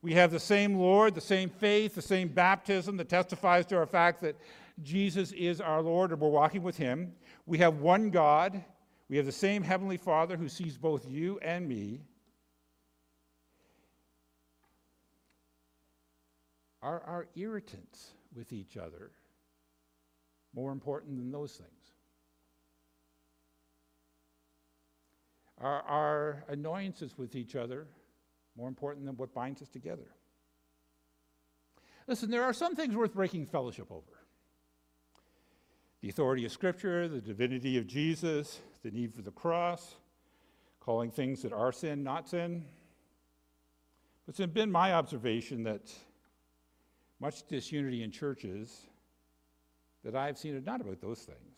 We 0.00 0.14
have 0.14 0.30
the 0.30 0.40
same 0.40 0.76
Lord, 0.76 1.14
the 1.14 1.20
same 1.20 1.50
faith, 1.50 1.94
the 1.94 2.02
same 2.02 2.28
baptism 2.28 2.96
that 2.98 3.08
testifies 3.08 3.66
to 3.66 3.76
our 3.76 3.86
fact 3.86 4.20
that 4.20 4.36
Jesus 4.82 5.32
is 5.32 5.60
our 5.60 5.82
Lord 5.82 6.12
and 6.12 6.20
we're 6.20 6.28
walking 6.28 6.62
with 6.62 6.76
Him. 6.76 7.12
We 7.46 7.58
have 7.58 7.78
one 7.78 8.10
God. 8.10 8.62
We 9.08 9.16
have 9.16 9.26
the 9.26 9.32
same 9.32 9.62
Heavenly 9.62 9.96
Father 9.96 10.36
who 10.36 10.48
sees 10.48 10.76
both 10.76 11.08
you 11.08 11.38
and 11.42 11.68
me. 11.68 12.02
Are 16.80 17.02
our 17.02 17.26
irritants 17.34 18.12
with 18.34 18.52
each 18.52 18.76
other 18.76 19.10
more 20.54 20.70
important 20.70 21.16
than 21.16 21.32
those 21.32 21.52
things? 21.52 21.70
Are 25.60 25.82
our 25.82 26.44
annoyances 26.48 27.18
with 27.18 27.34
each 27.34 27.56
other 27.56 27.88
more 28.58 28.68
important 28.68 29.06
than 29.06 29.16
what 29.16 29.32
binds 29.32 29.62
us 29.62 29.68
together? 29.68 30.10
Listen, 32.08 32.30
there 32.30 32.42
are 32.42 32.52
some 32.52 32.74
things 32.74 32.96
worth 32.96 33.14
breaking 33.14 33.46
fellowship 33.46 33.86
over 33.90 34.02
the 36.00 36.08
authority 36.08 36.44
of 36.44 36.52
Scripture, 36.52 37.08
the 37.08 37.20
divinity 37.20 37.76
of 37.76 37.86
Jesus, 37.86 38.60
the 38.82 38.90
need 38.90 39.12
for 39.12 39.22
the 39.22 39.32
cross, 39.32 39.96
calling 40.80 41.10
things 41.10 41.42
that 41.42 41.52
are 41.52 41.72
sin 41.72 42.02
not 42.02 42.28
sin. 42.28 42.64
But 44.26 44.38
it's 44.38 44.52
been 44.52 44.70
my 44.70 44.92
observation 44.94 45.64
that 45.64 45.90
much 47.20 47.46
disunity 47.48 48.02
in 48.02 48.12
churches 48.12 48.86
that 50.04 50.14
I've 50.14 50.38
seen 50.38 50.56
are 50.56 50.60
not 50.60 50.80
about 50.80 51.00
those 51.00 51.20
things. 51.20 51.56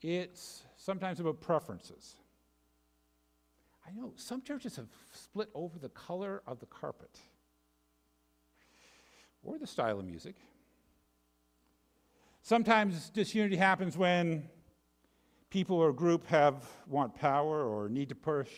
It's 0.00 0.62
sometimes 0.76 1.18
about 1.18 1.40
preferences. 1.40 2.14
I 3.86 3.92
know 3.92 4.12
some 4.16 4.42
churches 4.42 4.76
have 4.76 4.88
split 5.12 5.50
over 5.54 5.78
the 5.78 5.90
color 5.90 6.42
of 6.46 6.60
the 6.60 6.66
carpet 6.66 7.18
or 9.42 9.58
the 9.58 9.66
style 9.66 9.98
of 10.00 10.06
music. 10.06 10.36
Sometimes 12.42 13.10
disunity 13.10 13.56
happens 13.56 13.96
when 13.96 14.48
people 15.50 15.76
or 15.76 15.92
group 15.92 16.26
have 16.26 16.66
want 16.88 17.14
power 17.14 17.64
or 17.64 17.88
need 17.88 18.08
to 18.08 18.14
push 18.14 18.48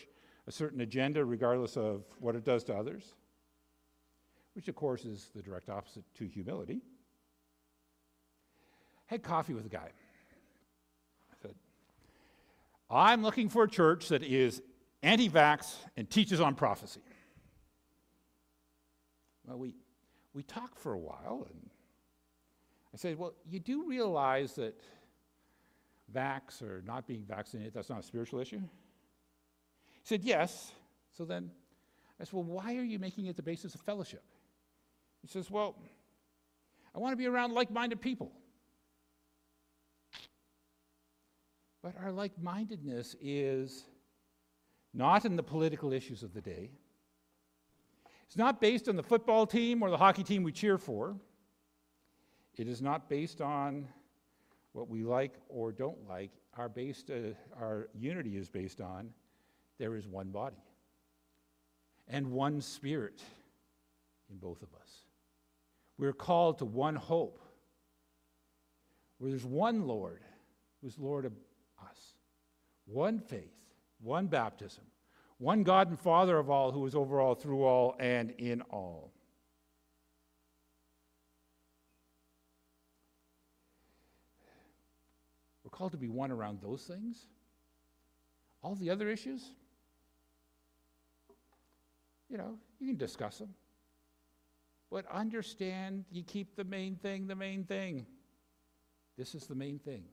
a 0.47 0.51
certain 0.51 0.81
agenda 0.81 1.23
regardless 1.23 1.77
of 1.77 2.03
what 2.19 2.35
it 2.35 2.43
does 2.43 2.63
to 2.65 2.73
others, 2.73 3.13
which 4.53 4.67
of 4.67 4.75
course 4.75 5.05
is 5.05 5.29
the 5.35 5.41
direct 5.41 5.69
opposite 5.69 6.03
to 6.15 6.25
humility. 6.25 6.81
I 9.09 9.13
had 9.13 9.23
coffee 9.23 9.53
with 9.53 9.65
a 9.65 9.69
guy. 9.69 9.89
I 11.31 11.35
said, 11.41 11.55
I'm 12.89 13.23
looking 13.23 13.49
for 13.49 13.63
a 13.63 13.69
church 13.69 14.09
that 14.09 14.23
is 14.23 14.61
anti 15.07 15.29
vax 15.29 15.75
and 15.95 16.09
teaches 16.09 16.41
on 16.41 16.53
prophecy. 16.53 17.01
Well, 19.45 19.57
we, 19.57 19.75
we 20.33 20.43
talked 20.43 20.77
for 20.77 20.93
a 20.93 20.99
while, 20.99 21.47
and 21.49 21.69
I 22.93 22.97
said, 22.97 23.17
Well, 23.17 23.33
you 23.49 23.59
do 23.59 23.87
realize 23.87 24.53
that 24.55 24.75
vax 26.13 26.61
or 26.61 26.83
not 26.85 27.07
being 27.07 27.23
vaccinated, 27.23 27.73
that's 27.73 27.89
not 27.89 27.99
a 27.99 28.03
spiritual 28.03 28.39
issue? 28.39 28.59
He 28.59 30.03
said, 30.03 30.23
Yes. 30.23 30.73
So 31.17 31.23
then 31.23 31.49
I 32.19 32.25
said, 32.25 32.33
Well, 32.33 32.43
why 32.43 32.75
are 32.75 32.83
you 32.83 32.99
making 32.99 33.27
it 33.27 33.37
the 33.37 33.43
basis 33.43 33.75
of 33.75 33.81
fellowship? 33.81 34.23
He 35.21 35.27
says, 35.29 35.49
Well, 35.49 35.75
I 36.93 36.99
want 36.99 37.13
to 37.13 37.17
be 37.17 37.27
around 37.27 37.53
like 37.53 37.71
minded 37.71 38.01
people. 38.01 38.31
But 41.81 41.95
our 42.03 42.11
like 42.11 42.33
mindedness 42.41 43.15
is 43.21 43.85
not 44.93 45.25
in 45.25 45.35
the 45.35 45.43
political 45.43 45.93
issues 45.93 46.23
of 46.23 46.33
the 46.33 46.41
day. 46.41 46.71
It's 48.25 48.37
not 48.37 48.59
based 48.59 48.89
on 48.89 48.95
the 48.95 49.03
football 49.03 49.45
team 49.45 49.81
or 49.81 49.89
the 49.89 49.97
hockey 49.97 50.23
team 50.23 50.43
we 50.43 50.51
cheer 50.51 50.77
for. 50.77 51.15
It 52.57 52.67
is 52.67 52.81
not 52.81 53.07
based 53.07 53.39
on 53.39 53.87
what 54.73 54.89
we 54.89 55.03
like 55.03 55.35
or 55.47 55.71
don't 55.71 56.07
like. 56.07 56.31
Our, 56.57 56.69
based, 56.69 57.09
uh, 57.11 57.33
our 57.59 57.89
unity 57.93 58.35
is 58.35 58.49
based 58.49 58.81
on 58.81 59.11
there 59.77 59.95
is 59.95 60.07
one 60.07 60.29
body 60.29 60.57
and 62.07 62.31
one 62.31 62.61
spirit 62.61 63.21
in 64.29 64.37
both 64.37 64.61
of 64.61 64.69
us. 64.73 65.03
We're 65.97 66.13
called 66.13 66.59
to 66.59 66.65
one 66.65 66.95
hope, 66.95 67.39
where 69.17 69.31
there's 69.31 69.45
one 69.45 69.87
Lord 69.87 70.21
who's 70.81 70.97
Lord 70.97 71.25
of 71.25 71.33
us, 71.81 72.13
one 72.85 73.19
faith, 73.19 73.56
one 74.01 74.27
baptism, 74.27 74.83
one 75.37 75.63
God 75.63 75.89
and 75.89 75.99
Father 75.99 76.37
of 76.37 76.49
all 76.49 76.71
who 76.71 76.85
is 76.85 76.95
over 76.95 77.19
all, 77.19 77.35
through 77.35 77.63
all, 77.63 77.95
and 77.99 78.31
in 78.37 78.61
all. 78.69 79.11
We're 85.63 85.69
called 85.69 85.91
to 85.91 85.97
be 85.97 86.09
one 86.09 86.31
around 86.31 86.61
those 86.61 86.83
things. 86.83 87.27
All 88.63 88.75
the 88.75 88.89
other 88.89 89.09
issues, 89.09 89.51
you 92.29 92.37
know, 92.37 92.57
you 92.79 92.87
can 92.87 92.97
discuss 92.97 93.37
them. 93.37 93.53
But 94.89 95.05
understand 95.11 96.05
you 96.09 96.23
keep 96.23 96.55
the 96.55 96.63
main 96.63 96.95
thing 96.95 97.27
the 97.27 97.35
main 97.35 97.65
thing. 97.65 98.05
This 99.17 99.35
is 99.35 99.47
the 99.47 99.55
main 99.55 99.79
thing 99.79 100.05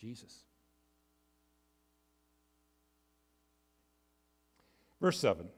Jesus. 0.00 0.44
Verse 5.00 5.18
7. 5.18 5.48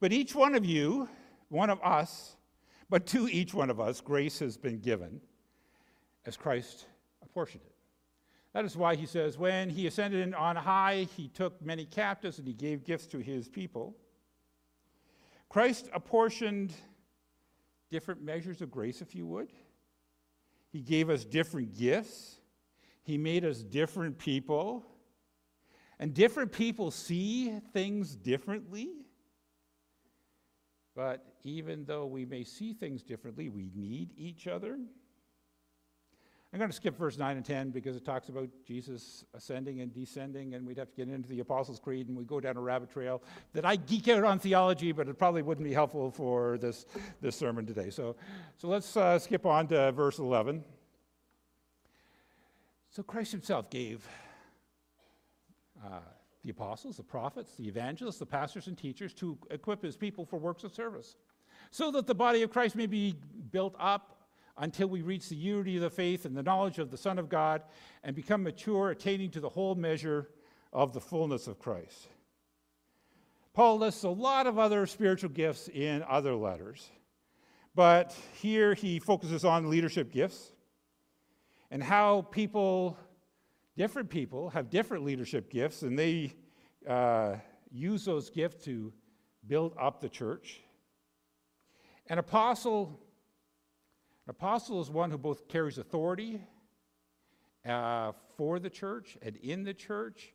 But 0.00 0.12
each 0.12 0.34
one 0.34 0.54
of 0.54 0.64
you, 0.64 1.08
one 1.48 1.70
of 1.70 1.80
us, 1.82 2.36
but 2.88 3.06
to 3.06 3.28
each 3.28 3.54
one 3.54 3.70
of 3.70 3.80
us, 3.80 4.00
grace 4.00 4.38
has 4.40 4.56
been 4.56 4.78
given 4.78 5.20
as 6.26 6.36
Christ 6.36 6.86
apportioned 7.22 7.62
it. 7.64 7.72
That 8.52 8.64
is 8.64 8.76
why 8.76 8.96
he 8.96 9.06
says, 9.06 9.38
When 9.38 9.70
he 9.70 9.86
ascended 9.86 10.34
on 10.34 10.56
high, 10.56 11.06
he 11.16 11.28
took 11.28 11.60
many 11.62 11.86
captives 11.86 12.38
and 12.38 12.46
he 12.46 12.52
gave 12.52 12.84
gifts 12.84 13.06
to 13.08 13.18
his 13.18 13.48
people. 13.48 13.96
Christ 15.48 15.88
apportioned 15.94 16.72
different 17.90 18.22
measures 18.22 18.60
of 18.60 18.70
grace, 18.70 19.00
if 19.00 19.14
you 19.14 19.26
would. 19.26 19.52
He 20.70 20.80
gave 20.80 21.10
us 21.10 21.24
different 21.24 21.76
gifts. 21.78 22.40
He 23.02 23.18
made 23.18 23.44
us 23.44 23.58
different 23.58 24.18
people. 24.18 24.84
And 26.02 26.12
different 26.12 26.50
people 26.50 26.90
see 26.90 27.60
things 27.72 28.16
differently. 28.16 28.90
But 30.96 31.24
even 31.44 31.84
though 31.84 32.06
we 32.06 32.24
may 32.24 32.42
see 32.42 32.72
things 32.72 33.04
differently, 33.04 33.48
we 33.48 33.70
need 33.72 34.10
each 34.16 34.48
other. 34.48 34.72
I'm 36.52 36.58
going 36.58 36.68
to 36.68 36.74
skip 36.74 36.98
verse 36.98 37.18
9 37.18 37.36
and 37.36 37.46
10 37.46 37.70
because 37.70 37.94
it 37.94 38.04
talks 38.04 38.30
about 38.30 38.48
Jesus 38.66 39.24
ascending 39.32 39.80
and 39.80 39.94
descending, 39.94 40.54
and 40.54 40.66
we'd 40.66 40.76
have 40.78 40.90
to 40.90 40.96
get 40.96 41.08
into 41.08 41.28
the 41.28 41.38
Apostles' 41.38 41.78
Creed 41.78 42.08
and 42.08 42.16
we 42.16 42.24
go 42.24 42.40
down 42.40 42.56
a 42.56 42.60
rabbit 42.60 42.90
trail 42.90 43.22
that 43.52 43.64
I 43.64 43.76
geek 43.76 44.08
out 44.08 44.24
on 44.24 44.40
theology, 44.40 44.90
but 44.90 45.06
it 45.06 45.16
probably 45.16 45.42
wouldn't 45.42 45.64
be 45.64 45.72
helpful 45.72 46.10
for 46.10 46.58
this, 46.58 46.84
this 47.20 47.36
sermon 47.36 47.64
today. 47.64 47.90
So, 47.90 48.16
so 48.56 48.66
let's 48.66 48.96
uh, 48.96 49.20
skip 49.20 49.46
on 49.46 49.68
to 49.68 49.92
verse 49.92 50.18
11. 50.18 50.64
So 52.90 53.04
Christ 53.04 53.30
himself 53.30 53.70
gave 53.70 54.04
Uh, 55.84 55.98
the 56.44 56.50
apostles, 56.50 56.96
the 56.96 57.02
prophets, 57.02 57.54
the 57.56 57.68
evangelists, 57.68 58.18
the 58.18 58.26
pastors, 58.26 58.66
and 58.66 58.76
teachers 58.76 59.14
to 59.14 59.38
equip 59.50 59.82
his 59.82 59.96
people 59.96 60.24
for 60.24 60.38
works 60.38 60.64
of 60.64 60.72
service, 60.72 61.16
so 61.70 61.90
that 61.92 62.06
the 62.06 62.14
body 62.14 62.42
of 62.42 62.50
Christ 62.50 62.74
may 62.74 62.86
be 62.86 63.14
built 63.52 63.74
up 63.78 64.26
until 64.58 64.88
we 64.88 65.02
reach 65.02 65.28
the 65.28 65.36
unity 65.36 65.76
of 65.76 65.82
the 65.82 65.90
faith 65.90 66.24
and 66.24 66.36
the 66.36 66.42
knowledge 66.42 66.78
of 66.78 66.90
the 66.90 66.96
Son 66.96 67.18
of 67.18 67.28
God 67.28 67.62
and 68.02 68.14
become 68.14 68.42
mature, 68.42 68.90
attaining 68.90 69.30
to 69.30 69.40
the 69.40 69.48
whole 69.48 69.74
measure 69.74 70.28
of 70.72 70.92
the 70.92 71.00
fullness 71.00 71.46
of 71.46 71.58
Christ. 71.58 72.08
Paul 73.54 73.78
lists 73.78 74.02
a 74.02 74.08
lot 74.08 74.46
of 74.46 74.58
other 74.58 74.86
spiritual 74.86 75.30
gifts 75.30 75.68
in 75.68 76.02
other 76.08 76.34
letters, 76.34 76.90
but 77.74 78.14
here 78.34 78.74
he 78.74 78.98
focuses 78.98 79.44
on 79.44 79.70
leadership 79.70 80.12
gifts 80.12 80.52
and 81.70 81.82
how 81.82 82.22
people, 82.30 82.98
different 83.76 84.10
people, 84.10 84.50
have 84.50 84.70
different 84.70 85.04
leadership 85.04 85.50
gifts, 85.50 85.82
and 85.82 85.98
they 85.98 86.34
uh, 86.88 87.36
use 87.70 88.04
those 88.04 88.30
gifts 88.30 88.64
to 88.64 88.92
build 89.46 89.74
up 89.80 90.00
the 90.00 90.08
church. 90.08 90.60
An 92.08 92.18
apostle 92.18 93.00
an 94.24 94.30
apostle 94.30 94.80
is 94.80 94.88
one 94.88 95.10
who 95.10 95.18
both 95.18 95.48
carries 95.48 95.78
authority 95.78 96.40
uh, 97.66 98.12
for 98.36 98.60
the 98.60 98.70
church 98.70 99.18
and 99.20 99.36
in 99.38 99.64
the 99.64 99.74
church, 99.74 100.32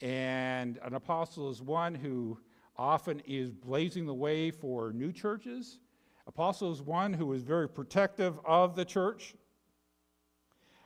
and 0.00 0.76
an 0.82 0.94
apostle 0.94 1.48
is 1.48 1.62
one 1.62 1.94
who 1.94 2.36
often 2.76 3.20
is 3.26 3.52
blazing 3.52 4.06
the 4.06 4.14
way 4.14 4.50
for 4.50 4.92
new 4.92 5.12
churches. 5.12 5.78
Apostle 6.26 6.72
is 6.72 6.82
one 6.82 7.12
who 7.12 7.32
is 7.32 7.42
very 7.42 7.68
protective 7.68 8.40
of 8.44 8.74
the 8.74 8.84
church. 8.84 9.36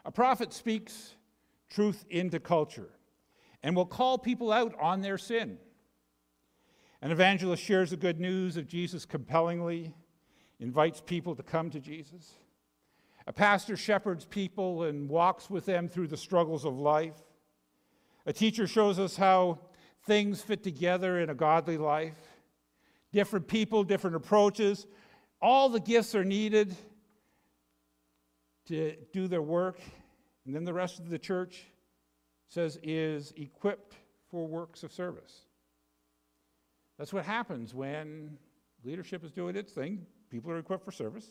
A 0.05 0.13
prophet 0.13 0.53
speaks 0.53 1.15
truth 1.73 2.05
into 2.11 2.39
culture 2.39 2.91
and 3.63 3.75
will 3.75 3.87
call 3.87 4.19
people 4.19 4.53
out 4.53 4.75
on 4.81 5.01
their 5.01 5.19
sin. 5.19 5.59
An 7.01 7.11
evangelist 7.11 7.63
shares 7.63 7.91
the 7.91 7.97
good 7.97 8.21
news 8.21 8.57
of 8.57 8.69
Jesus 8.69 9.05
compellingly, 9.05 9.95
invites 10.61 11.01
people 11.01 11.35
to 11.35 11.43
come 11.43 11.71
to 11.71 11.81
Jesus. 11.81 12.35
A 13.27 13.33
pastor 13.33 13.77
shepherds 13.77 14.25
people 14.25 14.85
and 14.85 15.09
walks 15.09 15.49
with 15.49 15.65
them 15.65 15.89
through 15.89 16.09
the 16.09 16.17
struggles 16.17 16.65
of 16.65 16.79
life. 16.79 17.17
A 18.27 18.33
teacher 18.33 18.67
shows 18.67 18.99
us 18.99 19.17
how 19.17 19.59
things 20.07 20.43
fit 20.43 20.63
together 20.63 21.21
in 21.21 21.31
a 21.31 21.35
godly 21.35 21.79
life. 21.79 22.19
Different 23.13 23.47
people, 23.47 23.85
different 23.85 24.17
approaches. 24.17 24.87
All 25.41 25.69
the 25.69 25.81
gifts 25.81 26.15
are 26.15 26.25
needed 26.25 26.75
to 28.67 28.95
do 29.13 29.29
their 29.29 29.43
work. 29.43 29.81
And 30.47 30.55
then 30.55 30.65
the 30.65 30.73
rest 30.73 30.99
of 30.99 31.09
the 31.09 31.19
church 31.19 31.65
says 32.49 32.79
is 32.83 33.33
equipped 33.37 33.97
for 34.31 34.47
works 34.47 34.83
of 34.83 34.93
service. 34.93 35.47
That's 36.99 37.13
what 37.13 37.25
happens 37.25 37.75
when 37.75 38.37
leadership 38.85 39.25
is 39.25 39.33
doing 39.33 39.57
its 39.57 39.73
thing. 39.73 40.07
People 40.31 40.51
are 40.51 40.59
equipped 40.59 40.85
for 40.85 40.93
service. 40.93 41.31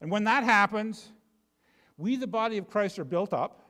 And 0.00 0.10
when 0.10 0.24
that 0.24 0.44
happens, 0.44 1.08
we, 1.96 2.16
the 2.16 2.26
body 2.26 2.58
of 2.58 2.68
Christ, 2.68 2.98
are 2.98 3.04
built 3.04 3.32
up. 3.32 3.62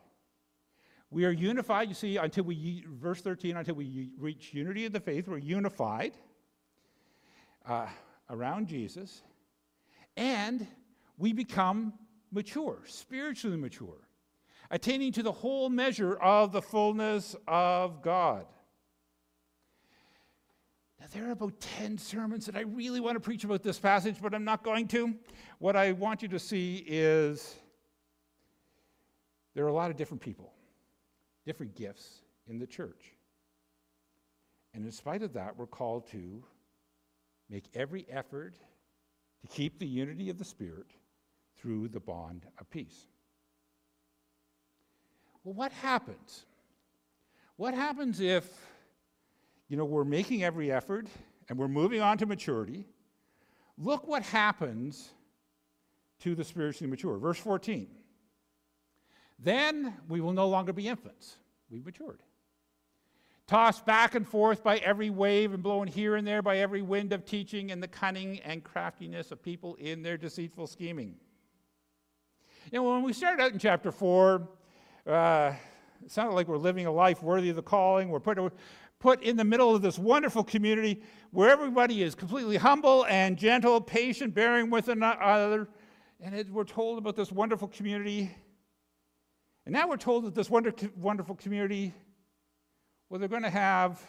We 1.10 1.24
are 1.24 1.30
unified, 1.30 1.88
you 1.88 1.94
see, 1.94 2.18
until 2.18 2.44
we, 2.44 2.84
verse 2.86 3.22
13, 3.22 3.56
until 3.56 3.74
we 3.74 4.10
reach 4.18 4.52
unity 4.52 4.84
of 4.84 4.92
the 4.92 5.00
faith, 5.00 5.26
we're 5.26 5.38
unified 5.38 6.12
uh, 7.66 7.86
around 8.28 8.68
Jesus. 8.68 9.22
And 10.16 10.66
we 11.16 11.32
become 11.32 11.94
mature, 12.30 12.82
spiritually 12.86 13.56
mature, 13.56 14.07
attaining 14.70 15.12
to 15.12 15.22
the 15.22 15.32
whole 15.32 15.68
measure 15.68 16.14
of 16.14 16.52
the 16.52 16.62
fullness 16.62 17.34
of 17.46 18.02
God. 18.02 18.46
Now, 21.00 21.06
there 21.12 21.28
are 21.28 21.32
about 21.32 21.58
10 21.60 21.96
sermons 21.96 22.46
that 22.46 22.56
I 22.56 22.62
really 22.62 23.00
want 23.00 23.16
to 23.16 23.20
preach 23.20 23.44
about 23.44 23.62
this 23.62 23.78
passage, 23.78 24.16
but 24.20 24.34
I'm 24.34 24.44
not 24.44 24.64
going 24.64 24.88
to. 24.88 25.14
What 25.58 25.76
I 25.76 25.92
want 25.92 26.22
you 26.22 26.28
to 26.28 26.38
see 26.38 26.84
is 26.86 27.54
there 29.54 29.64
are 29.64 29.68
a 29.68 29.72
lot 29.72 29.90
of 29.90 29.96
different 29.96 30.20
people, 30.20 30.52
different 31.46 31.74
gifts 31.74 32.22
in 32.48 32.58
the 32.58 32.66
church. 32.66 33.12
And 34.74 34.84
in 34.84 34.92
spite 34.92 35.22
of 35.22 35.32
that, 35.34 35.56
we're 35.56 35.66
called 35.66 36.08
to 36.10 36.42
make 37.48 37.64
every 37.74 38.06
effort 38.10 38.54
to 39.40 39.48
keep 39.48 39.78
the 39.78 39.86
unity 39.86 40.30
of 40.30 40.38
the 40.38 40.44
Spirit 40.44 40.86
through 41.56 41.88
the 41.88 42.00
bond 42.00 42.46
of 42.58 42.68
peace. 42.70 43.06
Well, 45.44 45.54
what 45.54 45.72
happens? 45.72 46.44
What 47.56 47.74
happens 47.74 48.20
if 48.20 48.48
you 49.68 49.76
know, 49.76 49.84
we're 49.84 50.04
making 50.04 50.42
every 50.42 50.72
effort 50.72 51.06
and 51.48 51.58
we're 51.58 51.68
moving 51.68 52.00
on 52.00 52.18
to 52.18 52.26
maturity. 52.26 52.86
Look 53.76 54.08
what 54.08 54.22
happens 54.22 55.10
to 56.20 56.34
the 56.34 56.42
spiritually 56.42 56.90
mature. 56.90 57.18
Verse 57.18 57.38
14. 57.38 57.86
Then 59.38 59.94
we 60.08 60.20
will 60.20 60.32
no 60.32 60.48
longer 60.48 60.72
be 60.72 60.88
infants. 60.88 61.36
We've 61.70 61.84
matured. 61.84 62.22
Tossed 63.46 63.86
back 63.86 64.14
and 64.14 64.26
forth 64.26 64.62
by 64.62 64.78
every 64.78 65.10
wave 65.10 65.54
and 65.54 65.62
blown 65.62 65.86
here 65.86 66.16
and 66.16 66.26
there 66.26 66.42
by 66.42 66.58
every 66.58 66.82
wind 66.82 67.12
of 67.12 67.24
teaching 67.24 67.70
and 67.70 67.82
the 67.82 67.88
cunning 67.88 68.40
and 68.40 68.64
craftiness 68.64 69.30
of 69.30 69.42
people 69.42 69.74
in 69.76 70.02
their 70.02 70.16
deceitful 70.16 70.66
scheming. 70.66 71.14
You 72.72 72.78
know, 72.80 72.92
when 72.92 73.02
we 73.02 73.12
started 73.12 73.42
out 73.42 73.52
in 73.52 73.58
chapter 73.58 73.92
4, 73.92 74.46
uh, 75.08 75.54
it 76.04 76.10
sounded 76.10 76.34
like 76.34 76.48
we're 76.48 76.58
living 76.58 76.86
a 76.86 76.92
life 76.92 77.22
worthy 77.22 77.50
of 77.50 77.56
the 77.56 77.62
calling. 77.62 78.08
We're 78.08 78.20
put, 78.20 78.38
put 78.98 79.22
in 79.22 79.36
the 79.36 79.44
middle 79.44 79.74
of 79.74 79.82
this 79.82 79.98
wonderful 79.98 80.44
community 80.44 81.02
where 81.30 81.50
everybody 81.50 82.02
is 82.02 82.14
completely 82.14 82.56
humble 82.56 83.06
and 83.06 83.36
gentle, 83.36 83.80
patient, 83.80 84.34
bearing 84.34 84.70
with 84.70 84.88
another. 84.88 85.68
And 86.20 86.50
we're 86.50 86.64
told 86.64 86.98
about 86.98 87.16
this 87.16 87.32
wonderful 87.32 87.68
community. 87.68 88.30
And 89.64 89.72
now 89.72 89.88
we're 89.88 89.96
told 89.96 90.24
that 90.24 90.34
this 90.34 90.50
wonder, 90.50 90.72
wonderful 90.96 91.34
community, 91.34 91.94
well, 93.08 93.18
they're 93.18 93.28
going 93.28 93.42
to 93.42 93.50
have 93.50 94.02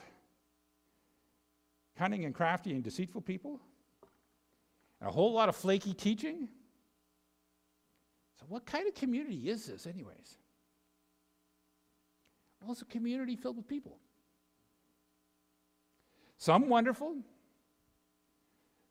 cunning 1.98 2.26
and 2.26 2.34
crafty 2.34 2.72
and 2.72 2.84
deceitful 2.84 3.22
people, 3.22 3.60
and 5.02 5.10
a 5.10 5.12
whole 5.12 5.34
lot 5.34 5.50
of 5.50 5.56
flaky 5.56 5.94
teaching. 5.94 6.48
So, 8.40 8.46
what 8.48 8.66
kind 8.66 8.88
of 8.88 8.96
community 8.96 9.50
is 9.50 9.66
this, 9.66 9.86
anyways? 9.86 10.39
Well, 12.62 12.72
it's 12.72 12.82
a 12.82 12.86
community 12.86 13.36
filled 13.36 13.58
with 13.58 13.68
people. 13.68 13.98
Some 16.38 16.70
wonderful, 16.70 17.18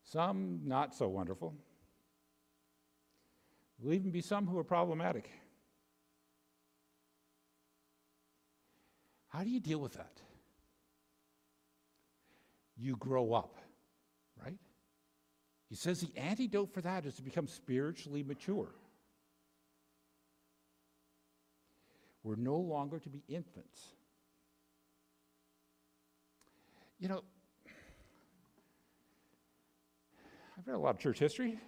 some 0.04 0.60
not 0.64 0.94
so 0.94 1.08
wonderful. 1.08 1.54
There'll 3.78 3.94
even 3.94 4.10
be 4.10 4.20
some 4.20 4.46
who 4.46 4.58
are 4.58 4.64
problematic. 4.64 5.30
How 9.28 9.44
do 9.44 9.50
you 9.50 9.60
deal 9.60 9.78
with 9.78 9.94
that? 9.94 10.20
You 12.76 12.96
grow 12.96 13.32
up, 13.32 13.56
right? 14.42 14.58
He 15.68 15.74
says 15.74 16.00
the 16.00 16.18
antidote 16.18 16.72
for 16.72 16.80
that 16.80 17.06
is 17.06 17.16
to 17.16 17.22
become 17.22 17.46
spiritually 17.46 18.22
mature. 18.22 18.68
We're 22.28 22.36
no 22.36 22.56
longer 22.56 22.98
to 22.98 23.08
be 23.08 23.22
infants. 23.26 23.80
You 27.00 27.08
know, 27.08 27.22
I've 30.58 30.68
read 30.68 30.74
a 30.74 30.78
lot 30.78 30.90
of 30.90 30.98
church 30.98 31.18
history, 31.18 31.58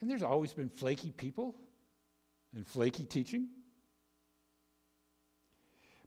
and 0.00 0.08
there's 0.08 0.22
always 0.22 0.52
been 0.52 0.68
flaky 0.68 1.10
people 1.10 1.56
and 2.54 2.64
flaky 2.64 3.02
teaching. 3.02 3.48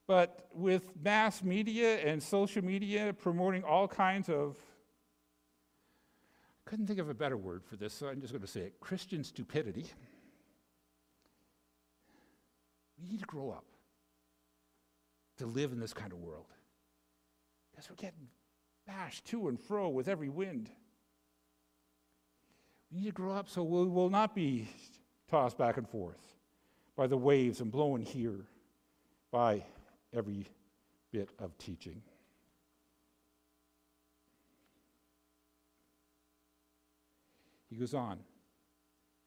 But 0.08 0.48
with 0.54 0.84
mass 1.04 1.44
media 1.44 1.98
and 1.98 2.24
social 2.24 2.64
media 2.64 3.12
promoting 3.12 3.66
all 3.66 3.90
kinds 3.90 4.30
of, 4.30 4.56
I 6.66 6.70
couldn't 6.70 6.88
think 6.88 7.00
of 7.00 7.10
a 7.10 7.14
better 7.14 7.36
word 7.36 7.66
for 7.66 7.76
this, 7.76 7.94
so 7.94 8.08
I'm 8.08 8.22
just 8.22 8.32
going 8.32 8.44
to 8.44 8.48
say 8.48 8.62
it 8.62 8.80
Christian 8.80 9.26
stupidity. 9.26 9.88
We 13.02 13.08
need 13.10 13.20
to 13.20 13.26
grow 13.26 13.52
up 13.52 13.66
to 15.38 15.46
live 15.46 15.72
in 15.72 15.80
this 15.80 15.94
kind 15.94 16.12
of 16.12 16.20
world. 16.20 16.48
Because 17.72 17.90
we're 17.90 17.96
getting 17.96 18.28
bashed 18.86 19.26
to 19.26 19.48
and 19.48 19.60
fro 19.60 19.90
with 19.90 20.08
every 20.08 20.30
wind. 20.30 20.70
We 22.92 23.00
need 23.00 23.06
to 23.06 23.12
grow 23.12 23.34
up 23.34 23.48
so 23.48 23.64
we 23.64 23.88
will 23.88 24.10
not 24.10 24.36
be 24.36 24.68
tossed 25.30 25.58
back 25.58 25.78
and 25.78 25.88
forth 25.88 26.20
by 26.98 27.08
the 27.08 27.18
waves 27.18 27.62
and 27.62 27.72
blown 27.72 28.02
here 28.02 28.46
by 29.32 29.64
every 30.14 30.48
bit 31.12 31.30
of 31.40 31.58
teaching. 31.58 32.02
He 37.70 37.76
goes 37.76 37.94
on. 37.94 38.20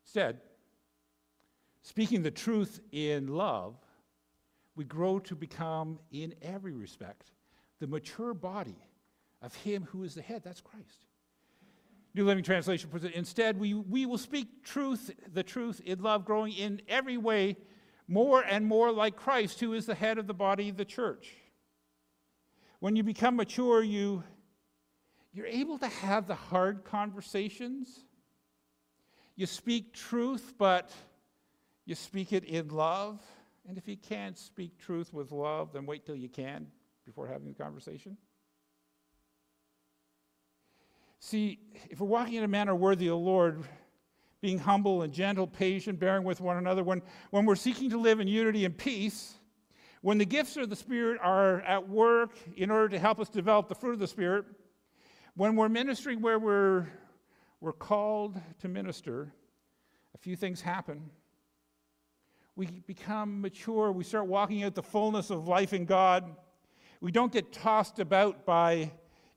Instead, 0.04 0.40
speaking 1.82 2.22
the 2.22 2.30
truth 2.30 2.80
in 2.92 3.28
love, 3.28 3.76
we 4.74 4.84
grow 4.84 5.18
to 5.20 5.34
become, 5.34 5.98
in 6.10 6.34
every 6.40 6.72
respect, 6.72 7.30
the 7.80 7.86
mature 7.86 8.32
body 8.32 8.78
of 9.42 9.54
Him 9.54 9.86
who 9.90 10.04
is 10.04 10.14
the 10.14 10.22
head. 10.22 10.42
That's 10.44 10.60
Christ. 10.60 11.06
New 12.14 12.24
Living 12.24 12.44
Translation 12.44 12.90
puts 12.90 13.04
it 13.04 13.12
instead, 13.14 13.58
we, 13.58 13.74
we 13.74 14.06
will 14.06 14.18
speak 14.18 14.64
truth, 14.64 15.10
the 15.32 15.42
truth 15.42 15.80
in 15.84 16.02
love, 16.02 16.24
growing 16.24 16.52
in 16.52 16.82
every 16.88 17.16
way 17.16 17.56
more 18.06 18.42
and 18.42 18.66
more 18.66 18.92
like 18.92 19.16
Christ, 19.16 19.60
who 19.60 19.72
is 19.72 19.86
the 19.86 19.94
head 19.94 20.18
of 20.18 20.26
the 20.26 20.34
body 20.34 20.68
of 20.68 20.76
the 20.76 20.84
church. 20.84 21.32
When 22.80 22.96
you 22.96 23.02
become 23.02 23.36
mature, 23.36 23.82
you, 23.82 24.24
you're 25.32 25.46
able 25.46 25.78
to 25.78 25.88
have 25.88 26.26
the 26.26 26.34
hard 26.34 26.84
conversations. 26.84 28.04
You 29.34 29.46
speak 29.46 29.94
truth, 29.94 30.52
but 30.58 30.92
you 31.84 31.94
speak 31.94 32.32
it 32.32 32.44
in 32.44 32.68
love. 32.68 33.20
And 33.68 33.78
if 33.78 33.86
you 33.86 33.96
can't 33.96 34.38
speak 34.38 34.78
truth 34.78 35.12
with 35.12 35.30
love, 35.30 35.72
then 35.72 35.86
wait 35.86 36.04
till 36.04 36.16
you 36.16 36.28
can 36.28 36.66
before 37.04 37.28
having 37.28 37.48
the 37.48 37.54
conversation. 37.54 38.16
See, 41.20 41.60
if 41.88 42.00
we're 42.00 42.08
walking 42.08 42.34
in 42.34 42.44
a 42.44 42.48
manner 42.48 42.74
worthy 42.74 43.06
of 43.06 43.12
the 43.12 43.16
Lord, 43.16 43.62
being 44.40 44.58
humble 44.58 45.02
and 45.02 45.12
gentle, 45.12 45.46
patient, 45.46 46.00
bearing 46.00 46.24
with 46.24 46.40
one 46.40 46.56
another, 46.56 46.82
when, 46.82 47.00
when 47.30 47.46
we're 47.46 47.54
seeking 47.54 47.90
to 47.90 47.98
live 47.98 48.18
in 48.18 48.26
unity 48.26 48.64
and 48.64 48.76
peace, 48.76 49.34
when 50.00 50.18
the 50.18 50.24
gifts 50.24 50.56
of 50.56 50.68
the 50.68 50.74
Spirit 50.74 51.20
are 51.22 51.60
at 51.60 51.88
work 51.88 52.32
in 52.56 52.72
order 52.72 52.88
to 52.88 52.98
help 52.98 53.20
us 53.20 53.28
develop 53.28 53.68
the 53.68 53.74
fruit 53.76 53.92
of 53.92 54.00
the 54.00 54.08
Spirit, 54.08 54.44
when 55.36 55.54
we're 55.54 55.68
ministering 55.68 56.20
where 56.20 56.40
we're, 56.40 56.88
we're 57.60 57.72
called 57.72 58.40
to 58.58 58.66
minister, 58.66 59.32
a 60.16 60.18
few 60.18 60.34
things 60.34 60.60
happen 60.60 61.08
we 62.54 62.66
become 62.86 63.40
mature, 63.40 63.90
we 63.92 64.04
start 64.04 64.26
walking 64.26 64.62
out 64.62 64.74
the 64.74 64.82
fullness 64.82 65.30
of 65.30 65.48
life 65.48 65.72
in 65.72 65.84
God. 65.84 66.36
We 67.00 67.10
don't 67.10 67.32
get 67.32 67.52
tossed 67.52 67.98
about 67.98 68.44
by 68.44 68.92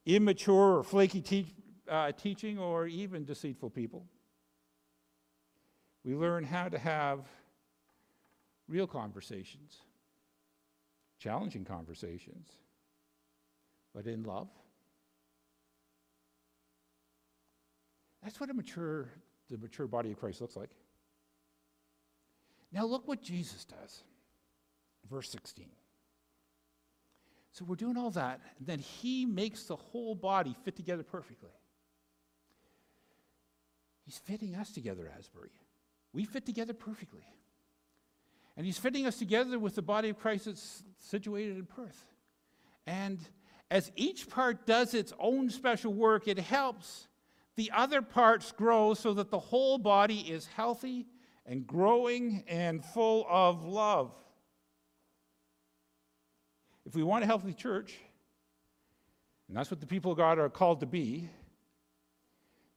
immature 0.06 0.78
or 0.78 0.84
flaky 0.84 1.22
te- 1.22 1.56
uh, 1.90 2.12
teaching 2.12 2.60
or 2.60 2.88
even 2.88 3.24
deceitful 3.24 3.70
people. 3.70 4.06
We 6.04 6.14
learn 6.14 6.44
how 6.44 6.70
to 6.70 6.78
have 6.78 7.22
real 8.68 8.86
conversations, 8.86 9.78
challenging 11.18 11.66
conversations, 11.66 12.50
but 13.94 14.06
in 14.06 14.24
love. 14.24 14.50
That's 18.24 18.40
what 18.40 18.50
a 18.50 18.54
mature, 18.54 19.10
the 19.50 19.58
mature 19.58 19.88
body 19.88 20.12
of 20.12 20.20
Christ 20.20 20.42
looks 20.42 20.56
like. 20.56 20.70
Now, 22.76 22.86
look 22.86 23.08
what 23.08 23.24
Jesus 23.24 23.64
does. 23.64 24.04
Verse 25.10 25.30
16. 25.30 25.66
So 27.54 27.64
we're 27.64 27.78
doing 27.78 27.96
all 27.96 28.12
that, 28.12 28.42
and 28.60 28.68
then 28.68 28.80
he 28.80 29.26
makes 29.26 29.64
the 29.64 29.78
whole 29.78 30.14
body 30.14 30.54
fit 30.66 30.76
together 30.76 31.04
perfectly. 31.04 31.52
He's 34.04 34.18
fitting 34.18 34.56
us 34.56 34.72
together, 34.72 35.10
Asbury. 35.18 35.52
We 36.12 36.26
fit 36.26 36.46
together 36.46 36.74
perfectly. 36.74 37.24
And 38.58 38.66
he's 38.66 38.78
fitting 38.78 39.08
us 39.08 39.18
together 39.18 39.58
with 39.58 39.76
the 39.76 39.82
body 39.82 40.10
of 40.10 40.20
Christ 40.20 40.46
that's 40.46 40.84
situated 41.00 41.58
in 41.58 41.66
Perth. 41.66 42.06
And 42.86 43.20
as 43.72 43.90
each 43.96 44.30
part 44.30 44.66
does 44.66 44.94
its 44.94 45.14
own 45.18 45.50
special 45.50 45.94
work, 45.94 46.28
it 46.28 46.40
helps 46.40 47.08
the 47.56 47.72
other 47.74 48.02
parts 48.02 48.52
grow 48.52 48.94
so 48.94 49.14
that 49.14 49.32
the 49.32 49.40
whole 49.40 49.78
body 49.78 50.20
is 50.20 50.48
healthy 50.48 51.06
and 51.46 51.66
growing 51.66 52.44
and 52.48 52.84
full 52.84 53.26
of 53.30 53.64
love. 53.64 54.12
If 56.86 56.96
we 56.96 57.04
want 57.04 57.24
a 57.24 57.28
healthy 57.28 57.54
church, 57.54 57.96
and 59.48 59.58
that's 59.58 59.70
what 59.70 59.80
the 59.80 59.88
people 59.88 60.12
of 60.12 60.18
God 60.18 60.40
are 60.40 60.50
called 60.50 60.80
to 60.80 60.86
be, 60.86 61.30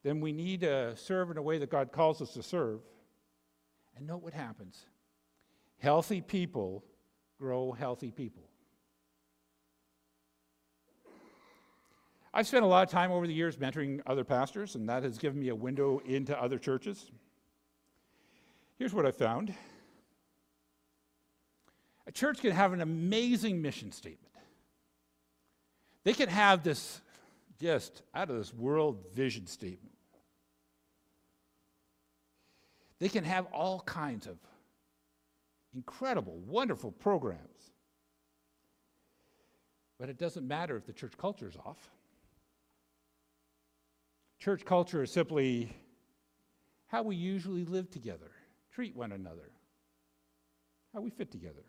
then 0.02 0.20
we 0.20 0.32
need 0.32 0.60
to 0.60 0.96
serve 0.96 1.30
in 1.30 1.36
a 1.36 1.42
way 1.42 1.58
that 1.58 1.70
God 1.70 1.92
calls 1.92 2.22
us 2.22 2.32
to 2.34 2.42
serve. 2.42 2.80
And 3.96 4.06
note 4.06 4.22
what 4.22 4.34
happens 4.34 4.84
healthy 5.78 6.20
people 6.20 6.84
grow 7.38 7.72
healthy 7.72 8.10
people. 8.10 8.42
I've 12.34 12.46
spent 12.46 12.64
a 12.64 12.68
lot 12.68 12.82
of 12.82 12.90
time 12.90 13.10
over 13.10 13.26
the 13.26 13.32
years 13.32 13.56
mentoring 13.56 14.00
other 14.06 14.24
pastors, 14.24 14.74
and 14.74 14.88
that 14.88 15.02
has 15.02 15.18
given 15.18 15.40
me 15.40 15.48
a 15.48 15.54
window 15.54 16.00
into 16.04 16.40
other 16.40 16.58
churches. 16.58 17.10
Here's 18.78 18.94
what 18.94 19.06
I 19.06 19.10
found 19.10 19.52
a 22.06 22.12
church 22.12 22.40
can 22.40 22.52
have 22.52 22.72
an 22.72 22.80
amazing 22.80 23.60
mission 23.60 23.92
statement. 23.92 24.32
They 26.04 26.14
can 26.14 26.28
have 26.28 26.62
this 26.62 27.02
just 27.60 28.02
out 28.14 28.30
of 28.30 28.36
this 28.36 28.54
world 28.54 29.04
vision 29.12 29.46
statement. 29.46 29.94
They 32.98 33.08
can 33.08 33.24
have 33.24 33.46
all 33.52 33.80
kinds 33.80 34.26
of 34.26 34.38
incredible, 35.74 36.38
wonderful 36.46 36.92
programs. 36.92 37.72
But 39.98 40.08
it 40.08 40.18
doesn't 40.18 40.46
matter 40.46 40.76
if 40.76 40.86
the 40.86 40.92
church 40.92 41.12
culture 41.18 41.48
is 41.48 41.56
off. 41.56 41.90
Church 44.38 44.64
culture 44.64 45.02
is 45.02 45.10
simply 45.10 45.76
how 46.86 47.02
we 47.02 47.16
usually 47.16 47.64
live 47.64 47.90
together 47.90 48.30
treat 48.78 48.94
one 48.94 49.10
another, 49.10 49.50
how 50.94 51.00
we 51.00 51.10
fit 51.10 51.32
together. 51.32 51.64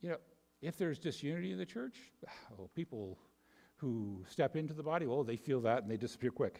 You 0.00 0.08
know, 0.08 0.16
if 0.62 0.78
there's 0.78 0.98
disunity 0.98 1.52
in 1.52 1.58
the 1.58 1.66
church, 1.66 1.96
well, 2.56 2.70
people 2.74 3.18
who 3.76 4.24
step 4.26 4.56
into 4.56 4.72
the 4.72 4.82
body, 4.82 5.06
well, 5.06 5.24
they 5.24 5.36
feel 5.36 5.60
that 5.60 5.82
and 5.82 5.90
they 5.90 5.98
disappear 5.98 6.30
quick. 6.30 6.58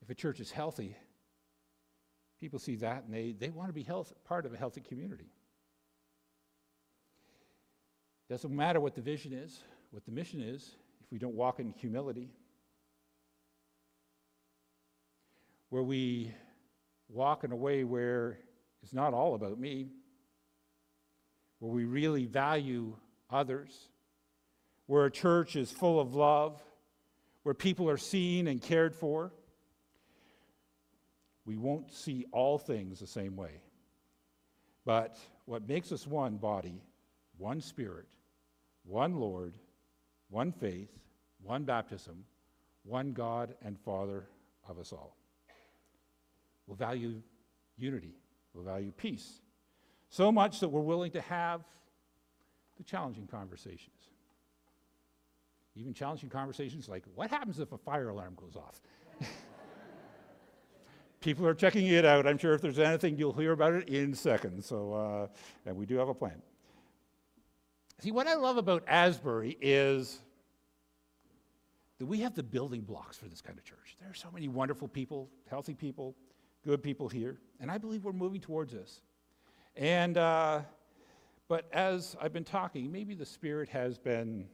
If 0.00 0.10
a 0.10 0.14
church 0.14 0.38
is 0.38 0.52
healthy, 0.52 0.96
people 2.38 2.60
see 2.60 2.76
that 2.76 3.06
and 3.06 3.12
they, 3.12 3.32
they 3.32 3.50
want 3.50 3.68
to 3.68 3.74
be 3.74 3.82
health, 3.82 4.12
part 4.24 4.46
of 4.46 4.54
a 4.54 4.56
healthy 4.56 4.80
community. 4.80 5.32
Doesn't 8.30 8.54
matter 8.54 8.78
what 8.78 8.94
the 8.94 9.02
vision 9.02 9.32
is, 9.32 9.58
what 9.90 10.04
the 10.04 10.12
mission 10.12 10.40
is, 10.40 10.76
if 11.02 11.10
we 11.10 11.18
don't 11.18 11.34
walk 11.34 11.58
in 11.58 11.74
humility. 11.76 12.30
Where 15.74 15.82
we 15.82 16.32
walk 17.08 17.42
in 17.42 17.50
a 17.50 17.56
way 17.56 17.82
where 17.82 18.38
it's 18.84 18.92
not 18.92 19.12
all 19.12 19.34
about 19.34 19.58
me, 19.58 19.88
where 21.58 21.72
we 21.72 21.84
really 21.84 22.26
value 22.26 22.94
others, 23.28 23.88
where 24.86 25.04
a 25.04 25.10
church 25.10 25.56
is 25.56 25.72
full 25.72 25.98
of 25.98 26.14
love, 26.14 26.62
where 27.42 27.56
people 27.56 27.90
are 27.90 27.96
seen 27.96 28.46
and 28.46 28.62
cared 28.62 28.94
for, 28.94 29.32
we 31.44 31.56
won't 31.56 31.92
see 31.92 32.24
all 32.30 32.56
things 32.56 33.00
the 33.00 33.08
same 33.08 33.34
way. 33.34 33.60
But 34.84 35.18
what 35.44 35.66
makes 35.66 35.90
us 35.90 36.06
one 36.06 36.36
body, 36.36 36.84
one 37.36 37.60
spirit, 37.60 38.06
one 38.84 39.18
Lord, 39.18 39.54
one 40.30 40.52
faith, 40.52 40.96
one 41.42 41.64
baptism, 41.64 42.26
one 42.84 43.12
God 43.12 43.56
and 43.60 43.76
Father 43.80 44.28
of 44.68 44.78
us 44.78 44.92
all. 44.92 45.16
We'll 46.66 46.76
value 46.76 47.22
unity, 47.76 48.14
we'll 48.52 48.64
value 48.64 48.92
peace, 48.92 49.40
so 50.08 50.30
much 50.30 50.60
that 50.60 50.68
we're 50.68 50.80
willing 50.80 51.10
to 51.12 51.20
have 51.20 51.62
the 52.76 52.84
challenging 52.84 53.26
conversations. 53.26 54.10
Even 55.76 55.92
challenging 55.92 56.28
conversations 56.28 56.88
like, 56.88 57.04
what 57.14 57.30
happens 57.30 57.58
if 57.58 57.72
a 57.72 57.78
fire 57.78 58.08
alarm 58.08 58.36
goes 58.36 58.54
off? 58.56 58.80
People 61.20 61.46
are 61.46 61.54
checking 61.54 61.86
it 61.86 62.04
out. 62.04 62.26
I'm 62.26 62.38
sure 62.38 62.54
if 62.54 62.60
there's 62.60 62.78
anything, 62.78 63.16
you'll 63.16 63.32
hear 63.32 63.52
about 63.52 63.72
it 63.72 63.88
in 63.88 64.14
seconds. 64.14 64.66
So, 64.66 64.92
uh, 64.92 65.26
and 65.66 65.76
we 65.76 65.84
do 65.86 65.96
have 65.96 66.08
a 66.08 66.14
plan. 66.14 66.40
See, 68.00 68.12
what 68.12 68.26
I 68.26 68.34
love 68.34 68.56
about 68.56 68.84
Asbury 68.86 69.56
is 69.60 70.20
that 71.98 72.06
we 72.06 72.20
have 72.20 72.34
the 72.34 72.42
building 72.42 72.82
blocks 72.82 73.16
for 73.16 73.26
this 73.26 73.40
kind 73.40 73.58
of 73.58 73.64
church. 73.64 73.96
There 74.00 74.10
are 74.10 74.14
so 74.14 74.28
many 74.32 74.48
wonderful 74.48 74.88
people, 74.88 75.30
healthy 75.48 75.74
people, 75.74 76.14
good 76.64 76.82
people 76.82 77.08
here, 77.08 77.38
and 77.60 77.70
I 77.70 77.78
believe 77.78 78.04
we're 78.04 78.12
moving 78.12 78.40
towards 78.40 78.72
this. 78.72 79.00
And, 79.76 80.16
uh, 80.16 80.62
but 81.48 81.68
as 81.72 82.16
I've 82.20 82.32
been 82.32 82.44
talking, 82.44 82.90
maybe 82.90 83.14
the 83.14 83.26
Spirit 83.26 83.68
has 83.68 83.98
been 83.98 84.46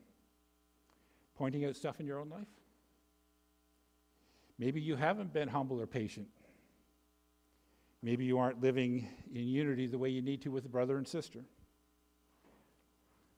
pointing 1.37 1.65
out 1.65 1.77
stuff 1.77 2.01
in 2.01 2.07
your 2.07 2.19
own 2.19 2.29
life. 2.29 2.49
Maybe 4.59 4.81
you 4.81 4.97
haven't 4.97 5.33
been 5.33 5.49
humble 5.49 5.81
or 5.81 5.87
patient. 5.87 6.29
Maybe 8.03 8.25
you 8.25 8.39
aren't 8.39 8.61
living 8.61 9.09
in 9.33 9.47
unity 9.47 9.87
the 9.87 9.99
way 9.99 10.09
you 10.09 10.23
need 10.23 10.43
to 10.43 10.51
with 10.51 10.65
a 10.65 10.69
brother 10.69 10.99
and 10.99 11.07
sister. 11.07 11.41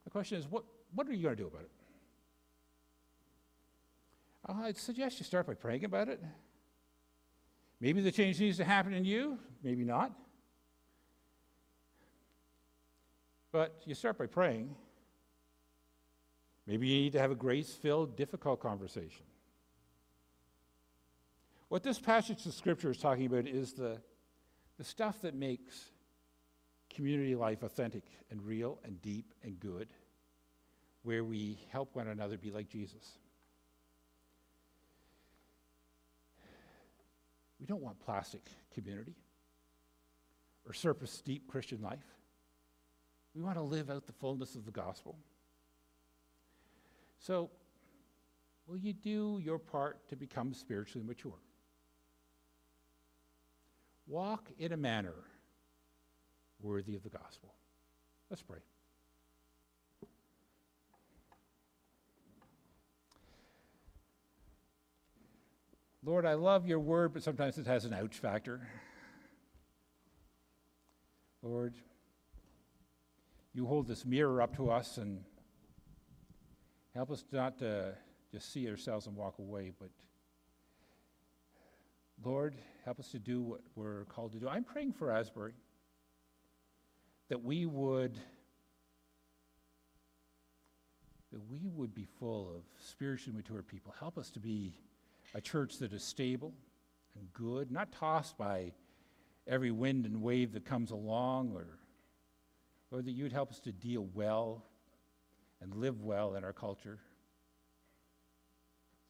The 0.05 0.11
question 0.11 0.39
is, 0.39 0.49
what, 0.49 0.65
what 0.95 1.09
are 1.09 1.13
you 1.13 1.23
going 1.23 1.37
to 1.37 1.43
do 1.43 1.49
about 1.49 1.63
it? 1.63 1.71
I'd 4.47 4.77
suggest 4.77 5.19
you 5.21 5.25
start 5.25 5.47
by 5.47 5.55
praying 5.55 5.85
about 5.85 6.09
it. 6.09 6.21
Maybe 7.83 8.01
the 8.01 8.13
change 8.13 8.39
needs 8.39 8.59
to 8.59 8.65
happen 8.65 8.95
in 8.95 9.05
you, 9.05 9.41
maybe 9.65 9.83
not. 9.83 10.13
But 13.51 13.83
you 13.85 13.97
start 13.97 14.19
by 14.19 14.27
praying. 14.27 14.77
Maybe 16.65 16.87
you 16.87 17.01
need 17.03 17.13
to 17.15 17.19
have 17.19 17.33
a 17.33 17.35
grace 17.35 17.73
filled, 17.73 18.17
difficult 18.17 18.61
conversation. 18.61 19.25
What 21.71 21.83
this 21.83 21.99
passage 21.99 22.47
of 22.47 22.55
Scripture 22.55 22.93
is 22.93 22.99
talking 22.99 23.27
about 23.27 23.49
is 23.49 23.73
the, 23.73 24.01
the 24.79 24.85
stuff 24.85 25.21
that 25.23 25.35
makes 25.35 25.91
community 26.89 27.35
life 27.35 27.65
authentic 27.65 28.05
and 28.31 28.41
real 28.47 28.79
and 28.85 29.03
deep 29.03 29.35
and 29.43 29.59
good, 29.59 29.89
where 31.03 31.25
we 31.25 31.59
help 31.73 31.97
one 31.97 32.07
another 32.07 32.39
be 32.39 32.53
like 32.53 32.69
Jesus. 32.69 33.19
We 37.63 37.67
don't 37.67 37.81
want 37.81 38.01
plastic 38.01 38.41
community 38.75 39.15
or 40.67 40.73
surface 40.73 41.23
deep 41.25 41.47
Christian 41.47 41.81
life. 41.81 42.05
We 43.37 43.41
want 43.41 43.57
to 43.57 43.63
live 43.63 43.89
out 43.89 44.05
the 44.05 44.13
fullness 44.13 44.57
of 44.57 44.65
the 44.65 44.73
gospel. 44.73 45.17
So, 47.21 47.51
will 48.67 48.79
you 48.79 48.93
do 48.93 49.41
your 49.41 49.61
part 49.61 50.09
to 50.09 50.17
become 50.17 50.53
spiritually 50.55 51.07
mature? 51.07 51.39
Walk 54.09 54.49
in 54.59 54.73
a 54.73 54.77
manner 54.77 55.15
worthy 56.61 56.97
of 56.97 57.05
the 57.05 57.11
gospel. 57.11 57.55
Let's 58.29 58.43
pray. 58.43 58.59
Lord, 66.05 66.27
I 66.27 66.35
love 66.35 66.67
your 66.67 66.81
word, 66.81 67.13
but 67.13 67.23
sometimes 67.23 67.59
it 67.59 67.67
has 67.67 67.85
an 67.85 67.95
ouch 67.95 68.19
factor. 68.19 68.67
Lord, 71.43 71.75
you 73.55 73.67
hold 73.67 73.87
this 73.87 74.05
mirror 74.05 74.43
up 74.43 74.57
to 74.57 74.69
us 74.71 74.99
and 74.99 75.23
help 76.93 77.13
us 77.13 77.25
not 77.31 77.59
to 77.59 77.95
just 78.33 78.53
see 78.53 78.69
ourselves 78.69 79.07
and 79.07 79.15
walk 79.15 79.39
away, 79.39 79.71
but 79.79 79.91
Lord, 82.25 82.57
help 82.85 82.99
us 82.99 83.09
to 83.13 83.21
do 83.21 83.41
what 83.41 83.61
we're 83.77 84.05
called 84.07 84.33
to 84.33 84.39
do. 84.39 84.49
I'm 84.49 84.65
praying 84.65 84.95
for 84.95 85.13
Asbury 85.13 85.55
that 87.29 87.43
we 87.43 87.65
would 87.65 88.19
that 91.31 91.41
we 91.49 91.69
would 91.69 91.95
be 91.95 92.07
full 92.19 92.51
of 92.55 92.63
spiritually 92.79 93.35
mature 93.35 93.63
people. 93.63 93.95
Help 93.99 94.19
us 94.19 94.31
to 94.33 94.41
be 94.41 94.75
a 95.35 95.41
church 95.41 95.79
that 95.79 95.93
is 95.93 96.03
stable 96.03 96.53
and 97.19 97.33
good, 97.33 97.71
not 97.71 97.93
tossed 97.93 98.37
by 98.37 98.73
every 99.47 99.71
wind 99.71 100.07
and 100.07 100.23
wave 100.23 100.53
that 100.53 100.65
comes 100.65 100.91
along, 100.91 101.53
or, 101.55 101.79
or 102.91 103.03
that 103.03 103.13
you 103.13 103.25
would 103.25 103.33
help 103.33 103.51
us 103.51 103.61
to 103.61 103.73
deal 103.73 104.07
well 104.15 104.65
and 105.61 105.75
live 105.75 106.03
well 106.03 106.35
in 106.35 106.45
our 106.45 106.53
culture. 106.53 106.99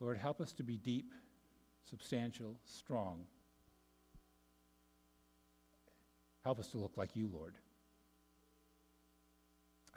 Lord, 0.00 0.18
help 0.18 0.40
us 0.40 0.52
to 0.54 0.62
be 0.62 0.76
deep, 0.76 1.12
substantial, 1.88 2.56
strong. 2.64 3.24
Help 6.42 6.58
us 6.58 6.68
to 6.68 6.78
look 6.78 6.96
like 6.96 7.14
you, 7.14 7.30
Lord. 7.32 7.54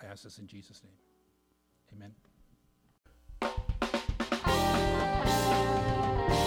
I 0.02 0.06
ask 0.06 0.24
this 0.24 0.38
in 0.38 0.48
Jesus' 0.48 0.84
name. 0.84 0.94
Amen. 1.96 2.35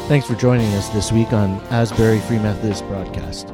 Thanks 0.08 0.26
for 0.26 0.36
joining 0.36 0.72
us 0.72 0.88
this 0.88 1.12
week 1.12 1.34
on 1.34 1.60
Asbury 1.66 2.18
Free 2.20 2.38
Methodist 2.38 2.82
Broadcast. 2.86 3.52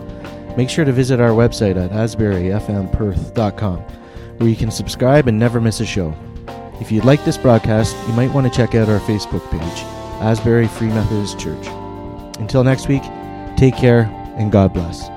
Make 0.57 0.71
sure 0.71 0.85
to 0.85 0.93
visit 0.93 1.19
our 1.21 1.31
website 1.31 1.77
at 1.77 1.91
asburyfmperth.com, 1.91 3.79
where 3.81 4.49
you 4.49 4.55
can 4.55 4.71
subscribe 4.71 5.27
and 5.27 5.37
never 5.37 5.61
miss 5.61 5.81
a 5.81 5.85
show. 5.85 6.15
If 6.81 6.93
you'd 6.93 7.05
like 7.05 7.25
this 7.25 7.37
broadcast, 7.37 7.97
you 8.07 8.15
might 8.15 8.33
want 8.33 8.47
to 8.47 8.57
check 8.57 8.77
out 8.77 8.89
our 8.89 9.01
Facebook 9.01 9.51
page, 9.51 9.83
Asbury 10.23 10.69
Free 10.69 10.91
Methodist 10.91 11.41
Church. 11.41 11.67
Until 12.39 12.63
next 12.63 12.87
week, 12.87 13.03
take 13.57 13.77
care 13.77 14.05
and 14.37 14.53
God 14.53 14.73
bless. 14.73 15.14